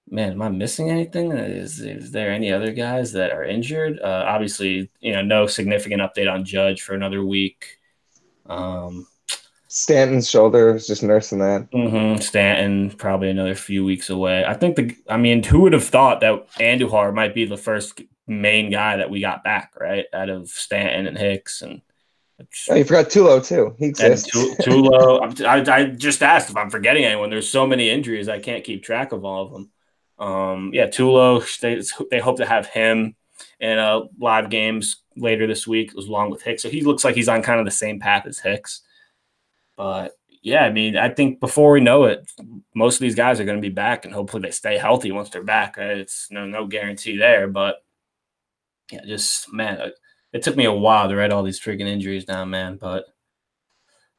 [0.09, 1.31] man, am I missing anything?
[1.31, 3.99] Is, is there any other guys that are injured?
[3.99, 7.77] Uh, obviously, you know, no significant update on Judge for another week.
[8.47, 9.07] Um,
[9.67, 11.69] Stanton's shoulder is just nursing that.
[11.71, 12.19] Mm-hmm.
[12.19, 14.43] Stanton probably another few weeks away.
[14.45, 14.95] I think the.
[15.09, 19.09] I mean, who would have thought that Andujar might be the first main guy that
[19.09, 21.81] we got back right out of Stanton and Hicks and.
[22.69, 23.75] Oh, you forgot Tulo too.
[23.79, 24.29] He exists.
[24.31, 25.43] Tulo.
[25.43, 27.29] I, I just asked if I'm forgetting anyone.
[27.29, 29.71] There's so many injuries I can't keep track of all of them.
[30.19, 31.43] Um, yeah, Tulo.
[31.59, 33.15] They, they hope to have him
[33.59, 36.61] in uh, live games later this week, along with Hicks.
[36.61, 38.81] So he looks like he's on kind of the same path as Hicks.
[39.75, 42.29] But yeah, I mean, I think before we know it,
[42.75, 45.29] most of these guys are going to be back, and hopefully they stay healthy once
[45.29, 45.75] they're back.
[45.77, 47.77] It's no no guarantee there, but
[48.91, 49.91] yeah, just man,
[50.37, 52.77] it took me a while to write all these freaking injuries down, man.
[52.77, 53.05] But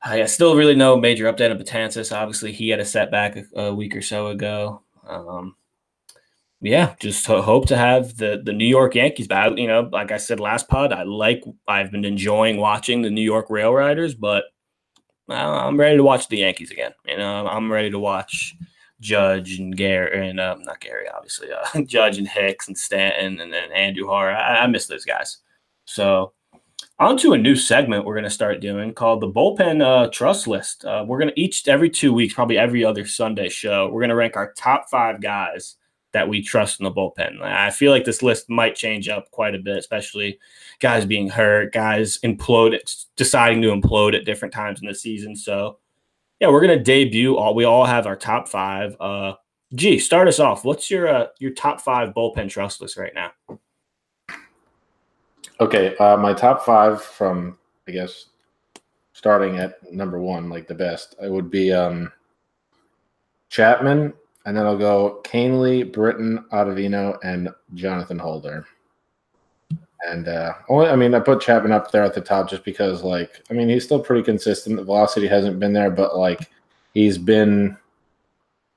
[0.03, 2.15] I still really no major update on Betances.
[2.15, 4.83] Obviously, he had a setback a, a week or so ago.
[5.07, 5.55] Um,
[6.61, 9.57] yeah, just hope to have the the New York Yankees back.
[9.57, 13.23] You know, like I said last pod, I like I've been enjoying watching the New
[13.23, 14.45] York Rail Riders, but
[15.29, 16.93] I'm ready to watch the Yankees again.
[17.07, 18.57] You know, I'm ready to watch
[19.01, 23.53] Judge and Gary and uh, not Gary, obviously, uh, Judge and Hicks and Stanton and
[23.53, 24.35] then Andujar.
[24.35, 25.39] I, I miss those guys.
[25.89, 26.33] So
[26.99, 30.47] on to a new segment we're going to start doing called the bullpen uh, trust
[30.47, 30.85] list.
[30.85, 34.11] Uh, we're going to each every two weeks, probably every other Sunday show, we're going
[34.11, 35.77] to rank our top five guys
[36.13, 37.41] that we trust in the bullpen.
[37.41, 40.39] I feel like this list might change up quite a bit, especially
[40.81, 42.79] guys being hurt, guys implode,
[43.17, 45.37] deciding to implode at different times in the season.
[45.37, 45.79] So,
[46.39, 47.55] yeah, we're gonna debut all.
[47.55, 48.95] We all have our top five.
[49.01, 49.35] Uh,
[49.75, 50.65] G, start us off.
[50.65, 53.33] What's your uh, your top five bullpen trust list right now?
[55.61, 58.27] Okay, uh, my top five from I guess
[59.13, 62.13] starting at number one, like the best, it would be um,
[63.49, 64.13] Chapman,
[64.47, 68.65] and then I'll go Kahnle, Britton, Ottavino, and Jonathan Holder.
[70.07, 73.03] And uh, only, I mean, I put Chapman up there at the top just because,
[73.03, 74.77] like, I mean, he's still pretty consistent.
[74.77, 76.49] The velocity hasn't been there, but like,
[76.95, 77.77] he's been,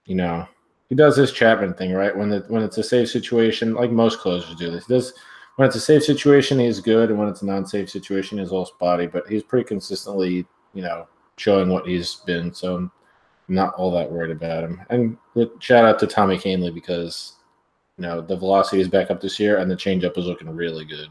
[0.06, 0.48] you know,
[0.90, 2.18] he does this Chapman thing, right?
[2.18, 4.88] When the when it's a safe situation, like most closers do this.
[4.88, 5.14] He does
[5.56, 8.66] when it's a safe situation, he's good, and when it's a non-safe situation, he's all
[8.66, 9.08] spotty.
[9.08, 12.54] But he's pretty consistently, you know, showing what he's been.
[12.54, 12.90] So
[13.48, 14.82] not all that worried about him.
[14.90, 15.18] And
[15.60, 17.34] shout out to Tommy Kahnle because
[17.98, 20.86] you know the velocity is back up this year and the changeup is looking really
[20.86, 21.10] good.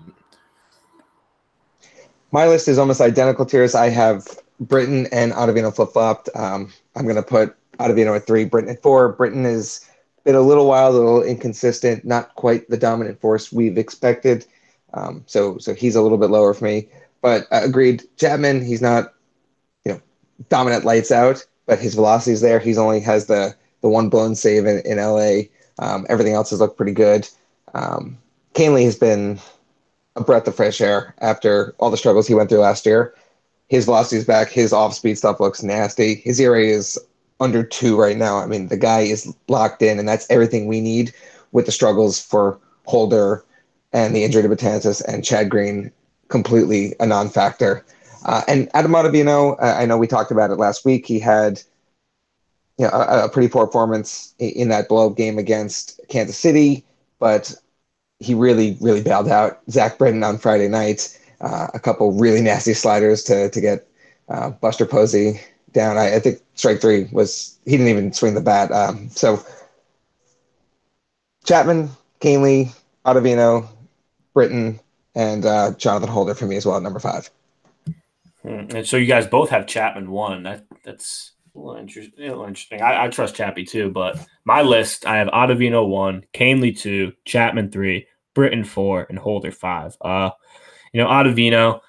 [2.32, 3.74] My list is almost identical to yours.
[3.74, 4.26] I have
[4.60, 6.28] Britton and Ottavino flip flopped.
[6.34, 9.12] Um, I'm going to put Ottavino at three, Britton at four.
[9.12, 9.89] Britton has
[10.24, 14.46] been a little while, a little inconsistent, not quite the dominant force we've expected.
[14.94, 16.88] Um, so, so he's a little bit lower for me.
[17.22, 19.14] But uh, agreed, Chapman, he's not,
[19.84, 20.00] you know,
[20.48, 22.58] dominant lights out but his velocity is there.
[22.58, 25.42] He's only has the the one blown save in, in LA.
[25.78, 27.28] Um, everything else has looked pretty good.
[27.74, 28.18] Um,
[28.54, 29.38] Kahnle has been
[30.16, 33.14] a breath of fresh air after all the struggles he went through last year.
[33.68, 34.50] His velocity is back.
[34.50, 36.16] His off speed stuff looks nasty.
[36.16, 36.98] His ERA is
[37.40, 38.38] under two right now.
[38.38, 41.12] I mean, the guy is locked in, and that's everything we need
[41.52, 43.44] with the struggles for Holder
[43.92, 45.90] and the injury to Betances and Chad Green
[46.28, 47.84] completely a non factor.
[48.24, 51.06] Uh, and Adam Ottavino, I know we talked about it last week.
[51.06, 51.62] He had
[52.78, 56.84] you know, a, a pretty poor performance in, in that blow game against Kansas City,
[57.18, 57.54] but
[58.18, 59.60] he really, really bailed out.
[59.70, 63.88] Zach Britton on Friday night, uh, a couple really nasty sliders to to get
[64.28, 65.40] uh, Buster Posey
[65.72, 65.98] down.
[65.98, 68.70] I, I, think strike three was he didn't even swing the bat.
[68.72, 69.44] Um, so
[71.44, 73.68] Chapman, Kahnle, Ottavino,
[74.34, 74.80] Britton,
[75.14, 77.30] and uh, Jonathan Holder for me as well at number five.
[78.42, 78.66] Hmm.
[78.70, 80.42] And so you guys both have Chapman one.
[80.44, 82.24] That that's a little interesting.
[82.24, 82.82] A little interesting.
[82.82, 87.70] I, I, trust Chappie too, but my list I have Ottavino one, Kahnle two, Chapman
[87.70, 89.96] three, Britton four, and Holder five.
[90.00, 90.30] Uh,
[90.92, 91.80] you know Ottavino,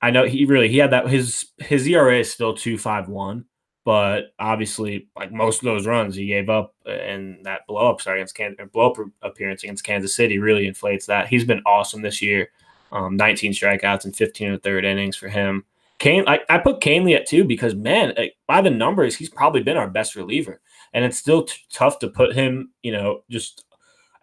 [0.00, 3.44] I know he really he had that his his ERA is still two five one,
[3.84, 8.20] but obviously like most of those runs he gave up and that blow up sorry
[8.20, 11.28] against Kansas blow up appearance against Kansas City really inflates that.
[11.28, 12.50] He's been awesome this year.
[12.90, 15.64] Um, 19 strikeouts and 15 and third innings for him.
[15.98, 18.14] Kane, I, I put Kahnle at two because man,
[18.46, 20.60] by the numbers, he's probably been our best reliever,
[20.92, 23.64] and it's still t- tough to put him, you know, just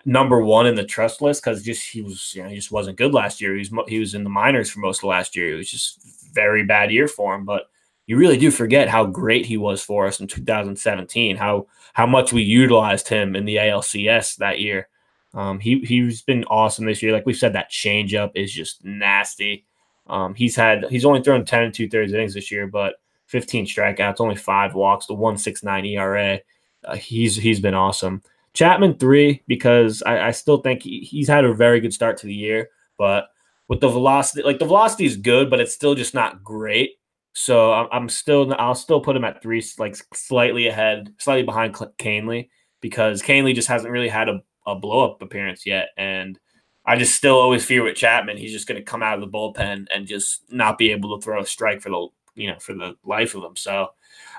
[0.05, 2.97] number one in the trust list because just he was, you know, he just wasn't
[2.97, 3.53] good last year.
[3.53, 5.53] He was he was in the minors for most of last year.
[5.53, 5.99] It was just
[6.33, 7.69] very bad year for him, but
[8.07, 11.35] you really do forget how great he was for us in 2017.
[11.35, 14.87] How how much we utilized him in the ALCS that year.
[15.33, 17.11] Um, he he's been awesome this year.
[17.11, 19.65] Like we said, that changeup is just nasty.
[20.07, 23.65] Um, he's had he's only thrown 10 and two thirds innings this year, but 15
[23.65, 26.39] strikeouts, only five walks, the 169 ERA.
[26.83, 28.21] Uh, he's he's been awesome.
[28.55, 32.27] Chapman three because I, I still think he, he's had a very good start to
[32.27, 33.27] the year, but
[33.67, 36.91] with the velocity, like the velocity is good, but it's still just not great.
[37.33, 42.47] So I'm, still I'll still put him at three, like slightly ahead, slightly behind Kahnle
[42.79, 46.39] because Kahnle just hasn't really had a, a blow up appearance yet, and
[46.85, 49.27] I just still always fear with Chapman he's just going to come out of the
[49.27, 52.73] bullpen and just not be able to throw a strike for the you know for
[52.73, 53.55] the life of him.
[53.55, 53.89] So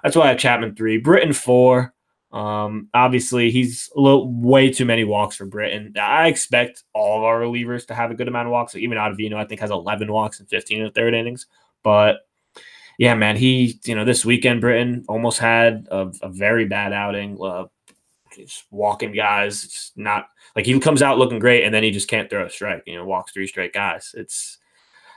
[0.02, 1.92] that's why I have Chapman three, Britton four.
[2.32, 5.94] Um, obviously, he's a little way too many walks for Britton.
[6.00, 8.72] I expect all of our relievers to have a good amount of walks.
[8.72, 11.46] So even Ottavino, I think, has 11 walks and 15 in the third innings.
[11.82, 12.18] But
[12.98, 17.38] yeah, man, he, you know, this weekend, Britton almost had a, a very bad outing.
[17.40, 17.66] Uh,
[18.36, 19.64] just walking guys.
[19.64, 22.50] It's not like he comes out looking great and then he just can't throw a
[22.50, 22.82] strike.
[22.86, 24.14] You know, walks three straight guys.
[24.16, 24.58] It's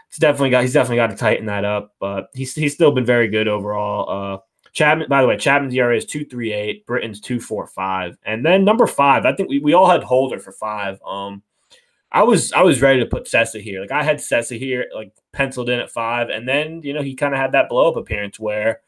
[0.07, 1.93] it's definitely got he's definitely got to tighten that up.
[1.99, 4.09] But he's he's still been very good overall.
[4.09, 4.37] Uh,
[4.73, 6.85] Chapman, by the way, Chapman's ERA is two three eight.
[6.85, 9.25] Britton's two four five, and then number five.
[9.25, 11.01] I think we, we all had Holder for five.
[11.05, 11.43] Um,
[12.11, 13.81] I was I was ready to put Cessa here.
[13.81, 17.15] Like I had Cessa here, like penciled in at five, and then you know he
[17.15, 18.81] kind of had that blow up appearance where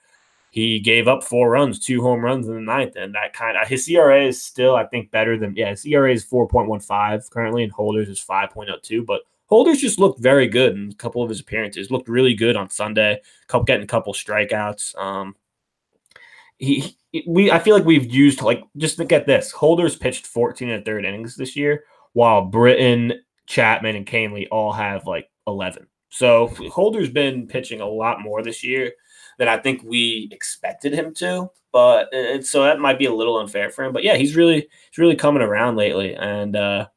[0.51, 3.67] he gave up four runs, two home runs in the ninth, and that kind of
[3.67, 5.69] his ERA is still, I think, better than yeah.
[5.69, 9.03] His ERA is four point one five currently, and Holders is five point oh two.
[9.03, 11.91] But Holders just looked very good in a couple of his appearances.
[11.91, 13.21] Looked really good on Sunday,
[13.65, 14.97] getting a couple strikeouts.
[14.97, 15.35] Um,
[16.61, 19.51] he, he we I feel like we've used like just look at this.
[19.51, 23.13] Holders pitched fourteen and third innings this year, while Britton,
[23.47, 25.87] Chapman, and Kahnle all have like eleven.
[26.09, 28.93] So Holder's been pitching a lot more this year
[29.39, 31.49] than I think we expected him to.
[31.71, 33.93] But it, so that might be a little unfair for him.
[33.93, 36.15] But yeah, he's really he's really coming around lately.
[36.15, 36.87] And uh,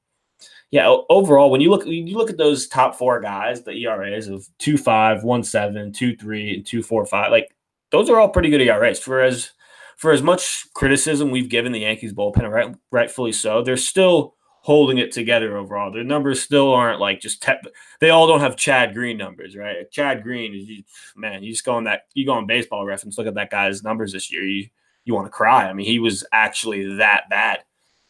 [0.70, 4.46] yeah, overall, when you look you look at those top four guys, the ERAs of
[4.58, 7.53] two five, one seven, two three, and two four five, like
[7.94, 8.98] those are all pretty good ERAs.
[8.98, 9.50] For as
[9.96, 14.98] for as much criticism we've given the Yankees bullpen, right, rightfully so, they're still holding
[14.98, 15.92] it together overall.
[15.92, 17.52] Their numbers still aren't like just te-
[18.00, 19.90] they all don't have Chad Green numbers, right?
[19.90, 23.26] Chad Green is man, you just go on that you go on baseball reference, look
[23.26, 24.42] at that guy's numbers this year.
[24.42, 24.66] You
[25.04, 25.68] you want to cry.
[25.68, 27.60] I mean, he was actually that bad.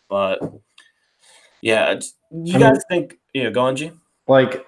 [0.09, 0.41] But
[1.61, 3.93] yeah, you I guys mean, think you know, go on, G?
[4.27, 4.65] Like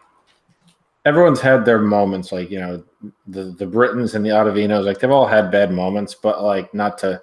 [1.07, 2.85] everyone's had their moments, like you know,
[3.27, 6.99] the the Brittons and the Ottavinos, like they've all had bad moments, but like not
[6.99, 7.23] to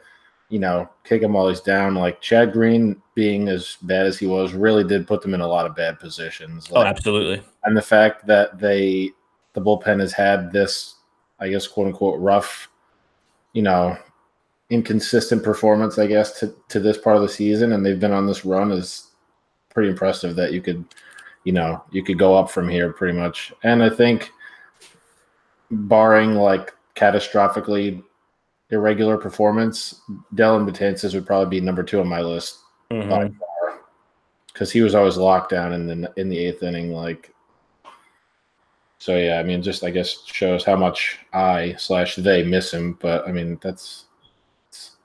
[0.53, 1.95] you know, kick him while he's down.
[1.95, 5.47] Like Chad Green being as bad as he was really did put them in a
[5.47, 6.67] lot of bad positions.
[6.69, 7.41] Oh, like, oh, absolutely.
[7.63, 9.09] And the fact that they,
[9.53, 10.97] the bullpen has had this,
[11.39, 12.69] I guess, quote unquote, rough,
[13.53, 13.97] you know,
[14.69, 18.27] inconsistent performance, I guess, to, to this part of the season, and they've been on
[18.27, 19.07] this run is
[19.71, 20.85] pretty impressive that you could,
[21.43, 23.53] you know, you could go up from here pretty much.
[23.63, 24.31] And I think,
[25.71, 28.03] barring like catastrophically
[28.69, 30.01] irregular performance,
[30.35, 32.59] Dellin Betances would probably be number two on my list
[32.91, 33.09] mm-hmm.
[33.09, 33.79] by far
[34.47, 36.91] because he was always locked down in the in the eighth inning.
[36.91, 37.33] Like,
[38.99, 42.97] so yeah, I mean, just I guess shows how much I slash they miss him.
[42.99, 44.05] But I mean, that's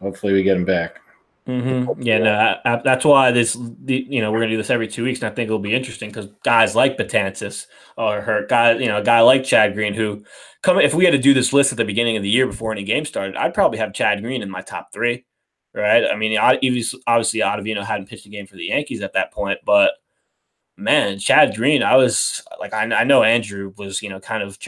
[0.01, 1.01] hopefully we get him back.
[1.49, 2.03] Mm-hmm.
[2.03, 4.87] Yeah, no, I, I, that's why this, the, you know, we're gonna do this every
[4.87, 8.79] two weeks, and I think it'll be interesting because guys like Betances or hurt, guys,
[8.81, 10.23] you know, a guy like Chad Green who
[10.63, 12.71] come if we had to do this list at the beginning of the year before
[12.71, 15.25] any game started, I'd probably have Chad Green in my top three,
[15.73, 16.05] right?
[16.05, 17.01] I mean, obviously,
[17.41, 19.93] Ottavino hadn't pitched a game for the Yankees at that point, but
[20.77, 24.59] man, Chad Green, I was like, I, I know Andrew was, you know, kind of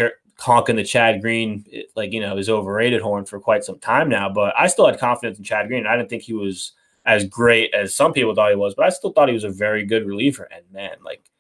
[0.41, 1.65] honking the Chad Green,
[1.97, 4.99] like, you know, his overrated horn for quite some time now, but I still had
[4.99, 5.87] confidence in Chad Green.
[5.87, 6.73] I didn't think he was
[7.05, 9.51] as great as some people thought he was, but I still thought he was a
[9.51, 10.49] very good reliever.
[10.55, 11.31] And man, like,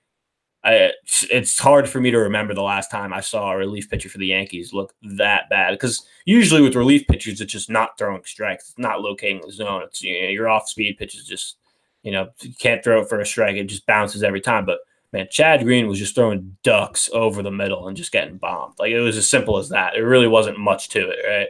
[0.62, 0.92] I,
[1.30, 4.18] it's hard for me to remember the last time I saw a relief pitcher for
[4.18, 5.70] the Yankees look that bad.
[5.70, 9.82] Because usually with relief pitchers, it's just not throwing strikes, it's not locating the zone.
[9.82, 11.56] It's you know, your off speed pitches just
[12.02, 14.66] you know you can't throw it for a strike; it just bounces every time.
[14.66, 14.80] But
[15.12, 18.74] man, Chad Green was just throwing ducks over the middle and just getting bombed.
[18.78, 19.96] Like it was as simple as that.
[19.96, 21.48] It really wasn't much to it, right?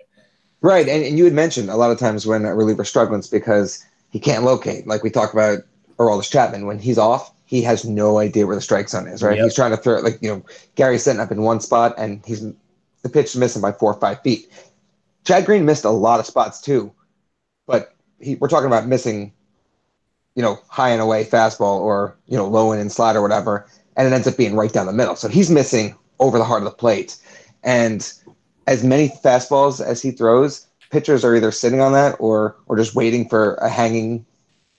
[0.63, 3.85] Right, and, and you had mentioned a lot of times when a reliever struggles because
[4.11, 4.87] he can't locate.
[4.87, 5.61] Like we talk about
[5.99, 9.37] Aroldis Chapman when he's off he has no idea where the strike zone is, right?
[9.37, 9.45] Yep.
[9.45, 10.45] He's trying to throw it like you know
[10.77, 12.43] Gary's setting up in one spot and he's
[13.03, 14.49] the pitch is missing by four or five feet.
[15.25, 16.93] Chad Green missed a lot of spots too,
[17.67, 19.33] but he, we're talking about missing,
[20.35, 23.67] you know, high and away fastball or you know low and in slide or whatever,
[23.97, 25.17] and it ends up being right down the middle.
[25.17, 27.17] So he's missing over the heart of the plate,
[27.63, 28.13] and
[28.67, 32.95] as many fastballs as he throws, pitchers are either sitting on that or or just
[32.95, 34.25] waiting for a hanging.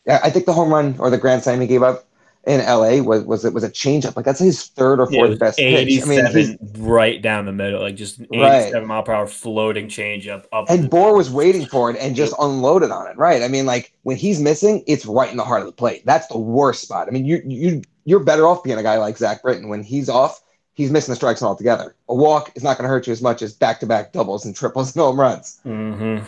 [0.07, 2.05] I think the home run or the grand slam he gave up
[2.47, 4.15] in LA was was it was a changeup.
[4.15, 6.01] Like that's his third or fourth yeah, best pitch.
[6.03, 8.85] I mean, right down the middle, like just 87 right.
[8.85, 10.69] mile per hour floating changeup up.
[10.69, 13.15] And Bour was waiting for it and just unloaded on it.
[13.15, 13.43] Right.
[13.43, 16.03] I mean, like when he's missing, it's right in the heart of the plate.
[16.05, 17.07] That's the worst spot.
[17.07, 20.09] I mean, you you you're better off being a guy like Zach Britton when he's
[20.09, 20.41] off.
[20.73, 21.95] he's missing the strikes altogether.
[22.09, 24.45] A walk is not going to hurt you as much as back to back doubles
[24.45, 25.59] and triples and home runs.
[25.63, 26.25] Mm-hmm.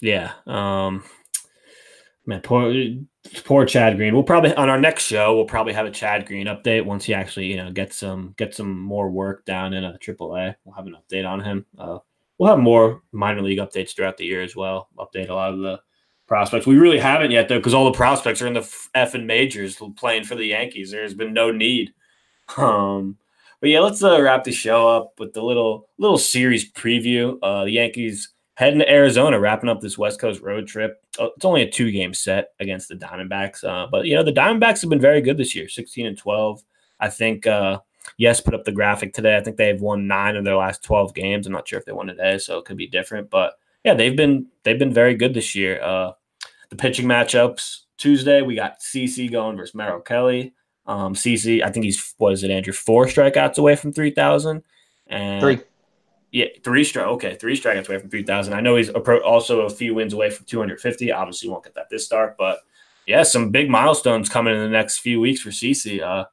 [0.00, 0.32] Yeah.
[0.46, 1.04] Um,
[2.30, 2.72] man, poor
[3.44, 4.14] poor Chad Green.
[4.14, 7.12] We'll probably on our next show we'll probably have a Chad Green update once he
[7.12, 10.54] actually you know get some get some more work down in a AAA.
[10.64, 11.66] We'll have an update on him.
[11.78, 11.98] Uh,
[12.38, 14.88] we'll have more minor league updates throughout the year as well.
[14.98, 15.80] Update a lot of the
[16.26, 16.66] prospects.
[16.66, 19.80] We really haven't yet though because all the prospects are in the F and majors
[19.96, 20.90] playing for the Yankees.
[20.90, 21.92] There's been no need.
[22.56, 23.18] Um,
[23.60, 27.38] but yeah, let's uh, wrap the show up with the little little series preview.
[27.42, 31.02] Uh, the Yankees heading to Arizona, wrapping up this West Coast road trip.
[31.18, 34.32] Uh, it's only a two game set against the Diamondbacks, uh, but you know the
[34.32, 36.62] Diamondbacks have been very good this year, sixteen and twelve.
[37.00, 37.46] I think.
[37.46, 37.80] Uh,
[38.18, 39.36] yes, put up the graphic today.
[39.36, 41.46] I think they've won nine of their last twelve games.
[41.46, 43.30] I'm not sure if they won today, so it could be different.
[43.30, 45.82] But yeah, they've been they've been very good this year.
[45.82, 46.12] Uh,
[46.68, 50.52] the pitching matchups Tuesday, we got CC going versus Merrill Kelly.
[50.86, 52.74] Um, CC, I think he's what is it, Andrew?
[52.74, 54.64] Four strikeouts away from three thousand,
[55.06, 55.60] and three.
[56.32, 57.06] Yeah, three strike.
[57.06, 58.54] Okay, three strikeouts away from three thousand.
[58.54, 61.10] I know he's also a few wins away from two hundred fifty.
[61.10, 62.60] Obviously, won't get that this start, but
[63.06, 66.00] yeah, some big milestones coming in the next few weeks for CC.
[66.00, 66.26] Uh,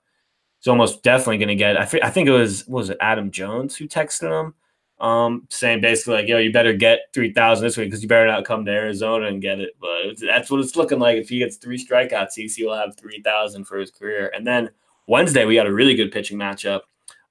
[0.59, 1.77] he's almost definitely going to get.
[1.77, 4.53] I, f- I think it was was it Adam Jones who texted him
[4.99, 8.45] um, saying basically like, yo, you better get 3,000 this week because you better not
[8.45, 9.71] come to Arizona and get it.
[9.79, 11.17] But that's what it's looking like.
[11.17, 14.31] If he gets three strikeouts, CC will have 3,000 for his career.
[14.33, 14.71] And then
[15.07, 16.81] Wednesday, we got a really good pitching matchup.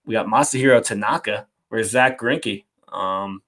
[0.04, 2.64] We got Masahiro Tanaka versus Zack Greinke.
[2.92, 3.42] Um,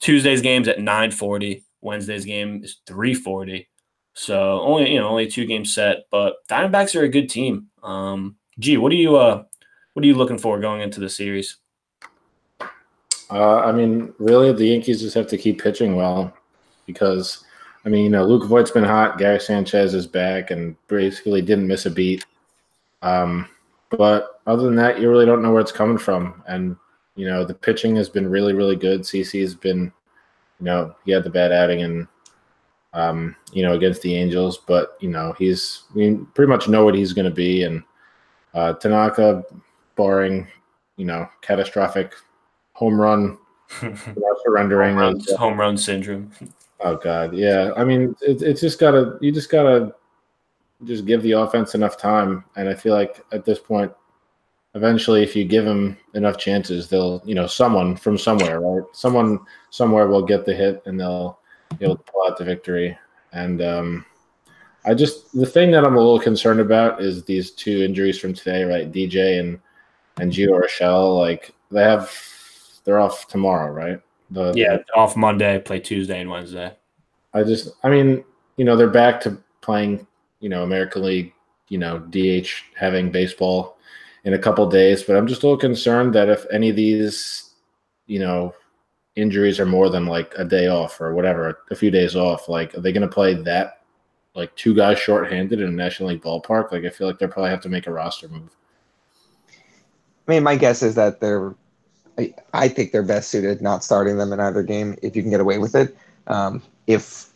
[0.00, 1.64] Tuesday's game's at 940.
[1.80, 3.68] Wednesday's game is 340.
[4.14, 7.68] So only, you know, only two game set, but Diamondbacks are a good team.
[7.82, 9.44] Um, gee, what are you, uh,
[9.92, 11.58] what are you looking for going into the series?
[13.30, 16.32] Uh, I mean, really, the Yankees just have to keep pitching well
[16.86, 17.44] because,
[17.84, 19.18] I mean, you know, Luke Voit's been hot.
[19.18, 22.24] Gary Sanchez is back and basically didn't miss a beat.
[23.02, 23.48] Um,
[23.90, 26.42] but other than that, you really don't know where it's coming from.
[26.46, 26.76] And,
[27.16, 29.00] you know, the pitching has been really, really good.
[29.02, 29.92] CC has been,
[30.60, 32.06] you know, he had the bad outing and,
[32.92, 36.94] um, you know, against the Angels, but, you know, he's, we pretty much know what
[36.94, 37.64] he's going to be.
[37.64, 37.82] And
[38.54, 39.44] uh, Tanaka,
[39.96, 40.46] barring,
[40.96, 42.14] you know, catastrophic
[42.72, 43.38] home run
[44.44, 46.30] surrendering home run, uh, home run syndrome.
[46.80, 47.72] Oh God, yeah.
[47.76, 49.94] I mean, it, it's just gotta you just gotta
[50.84, 53.92] just give the offense enough time, and I feel like at this point,
[54.76, 58.84] eventually, if you give them enough chances, they'll you know someone from somewhere, right?
[58.92, 61.40] Someone somewhere will get the hit, and they'll
[61.78, 62.96] be able to pull out the victory.
[63.32, 64.06] And um,
[64.84, 68.34] I just the thing that I'm a little concerned about is these two injuries from
[68.34, 68.92] today, right?
[68.92, 69.58] DJ and
[70.20, 72.12] and Gio Urshela, like they have
[72.84, 74.00] they're off tomorrow, right?
[74.30, 76.72] The, yeah, off Monday, play Tuesday and Wednesday.
[77.34, 78.24] I just, I mean,
[78.56, 80.06] you know, they're back to playing,
[80.40, 81.32] you know, American League,
[81.68, 83.75] you know, DH having baseball
[84.26, 87.54] in a couple days, but I'm just a little concerned that if any of these,
[88.06, 88.52] you know,
[89.14, 92.74] injuries are more than like a day off or whatever, a few days off, like
[92.74, 93.82] are they going to play that
[94.34, 96.72] like two guys shorthanded in a National League ballpark?
[96.72, 98.50] Like I feel like they probably have to make a roster move.
[100.26, 101.54] I mean, my guess is that they're
[102.18, 105.30] I, I think they're best suited not starting them in either game if you can
[105.30, 105.96] get away with it.
[106.26, 107.26] Um, if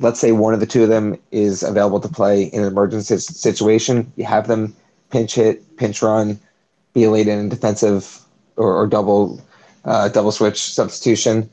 [0.00, 3.18] let's say one of the two of them is available to play in an emergency
[3.18, 4.74] situation, you have them
[5.14, 6.40] pinch hit, pinch run,
[6.92, 8.18] be late in defensive
[8.56, 9.40] or, or double
[9.84, 11.48] uh, double switch substitution.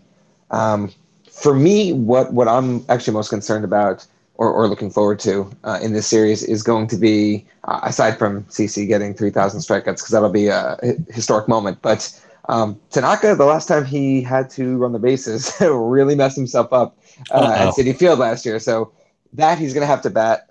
[0.50, 0.92] Um,
[1.30, 5.80] for me, what what I'm actually most concerned about or, or looking forward to uh,
[5.84, 10.10] in this series is going to be uh, aside from CC getting 3,000 strikeouts because
[10.10, 10.78] that'll be a
[11.10, 12.02] historic moment, but
[12.50, 16.98] um, Tanaka, the last time he had to run the bases, really messed himself up
[17.30, 18.60] uh, at Citi Field last year.
[18.60, 18.92] So
[19.34, 20.50] that he's going to have to bat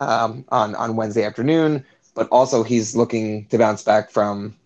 [0.00, 1.84] um, on on Wednesday afternoon.
[2.14, 4.56] But also he's looking to bounce back from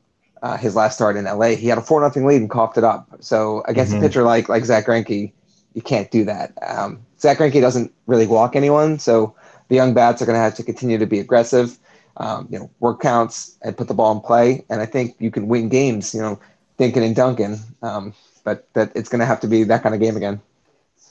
[0.43, 1.51] uh, his last start in LA.
[1.51, 3.09] He had a four nothing lead and coughed it up.
[3.21, 4.05] So against mm-hmm.
[4.05, 5.33] a pitcher like like Zack Greinke,
[5.75, 6.53] you can't do that.
[6.63, 9.35] Um, Zack Greinke doesn't really walk anyone, so
[9.69, 11.79] the young bats are going to have to continue to be aggressive.
[12.17, 14.65] Um, you know, work counts and put the ball in play.
[14.71, 16.15] And I think you can win games.
[16.15, 16.41] You know,
[16.79, 17.59] Dinkin and Duncan.
[17.83, 18.15] Um,
[18.45, 20.41] but that it's going to have to be that kind of game again.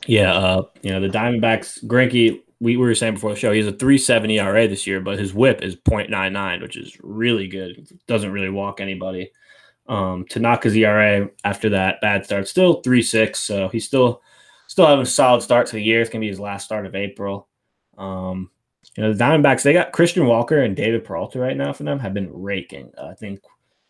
[0.06, 1.84] Yeah, uh, you know the Diamondbacks.
[1.86, 5.02] Greinke, we, we were saying before the show, he has a 3.7 ERA this year,
[5.02, 7.86] but his WHIP is 0.99, which is really good.
[8.08, 9.32] Doesn't really walk anybody.
[9.88, 14.22] Um, Tanaka's ERA after that bad start still 3.6, so he's still
[14.68, 16.00] still having a solid start to the year.
[16.00, 17.50] It's gonna be his last start of April.
[17.98, 18.50] Um,
[18.96, 22.00] you know the Diamondbacks, they got Christian Walker and David Peralta right now for them
[22.00, 22.94] have been raking.
[22.98, 23.42] Uh, I think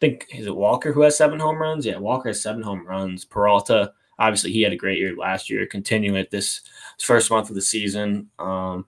[0.02, 1.86] think is it Walker who has seven home runs?
[1.86, 3.24] Yeah, Walker has seven home runs.
[3.24, 6.62] Peralta, obviously, he had a great year last year, continuing it this
[7.02, 8.30] first month of the season.
[8.40, 8.86] Um,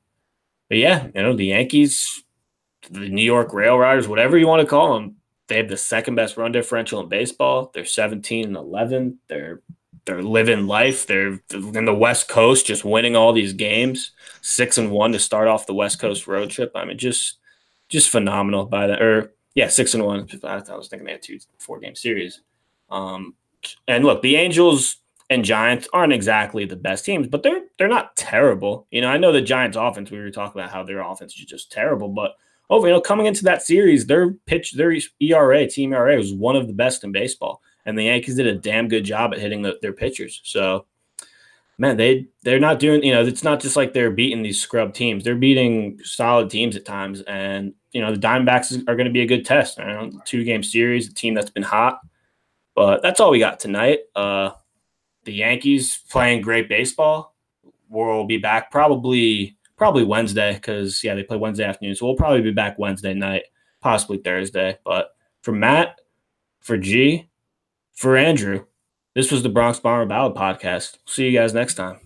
[0.69, 2.23] but yeah, you know, the Yankees,
[2.89, 5.15] the New York Rail Riders, whatever you want to call them,
[5.47, 7.71] they have the second best run differential in baseball.
[7.73, 9.19] They're 17 and 11.
[9.27, 9.61] They're
[10.05, 11.07] they're living life.
[11.07, 14.11] They're in the West Coast, just winning all these games.
[14.41, 16.71] Six and one to start off the West Coast road trip.
[16.75, 17.39] I mean, just
[17.89, 19.01] just phenomenal by that.
[19.01, 20.27] Or yeah, six and one.
[20.43, 22.41] I, was thinking they had two four game series.
[22.89, 23.35] Um,
[23.87, 24.97] and look, the Angels
[25.29, 28.87] and Giants aren't exactly the best teams, but they're they're not terrible.
[28.91, 31.45] You know, I know the Giants offense, we were talking about how their offense is
[31.45, 32.35] just terrible, but
[32.69, 36.55] over, you know, coming into that series, their pitch, their ERA, team ERA was one
[36.55, 37.61] of the best in baseball.
[37.85, 40.41] And the Yankees did a damn good job at hitting the, their pitchers.
[40.43, 40.85] So
[41.77, 44.93] man, they they're not doing, you know, it's not just like they're beating these scrub
[44.93, 45.23] teams.
[45.23, 47.21] They're beating solid teams at times.
[47.21, 49.79] And, you know, the Diamondbacks are going to be a good test.
[50.25, 51.99] Two game series, a team that's been hot.
[52.75, 53.99] But that's all we got tonight.
[54.15, 54.51] Uh
[55.25, 57.35] the Yankees playing great baseball.
[57.89, 61.95] We'll be back probably probably Wednesday because yeah, they play Wednesday afternoon.
[61.95, 63.43] So we'll probably be back Wednesday night,
[63.81, 64.77] possibly Thursday.
[64.85, 65.09] But
[65.41, 65.99] for Matt,
[66.61, 67.29] for G,
[67.93, 68.65] for Andrew,
[69.13, 70.97] this was the Bronx Bomber Ballad podcast.
[71.05, 72.04] See you guys next time.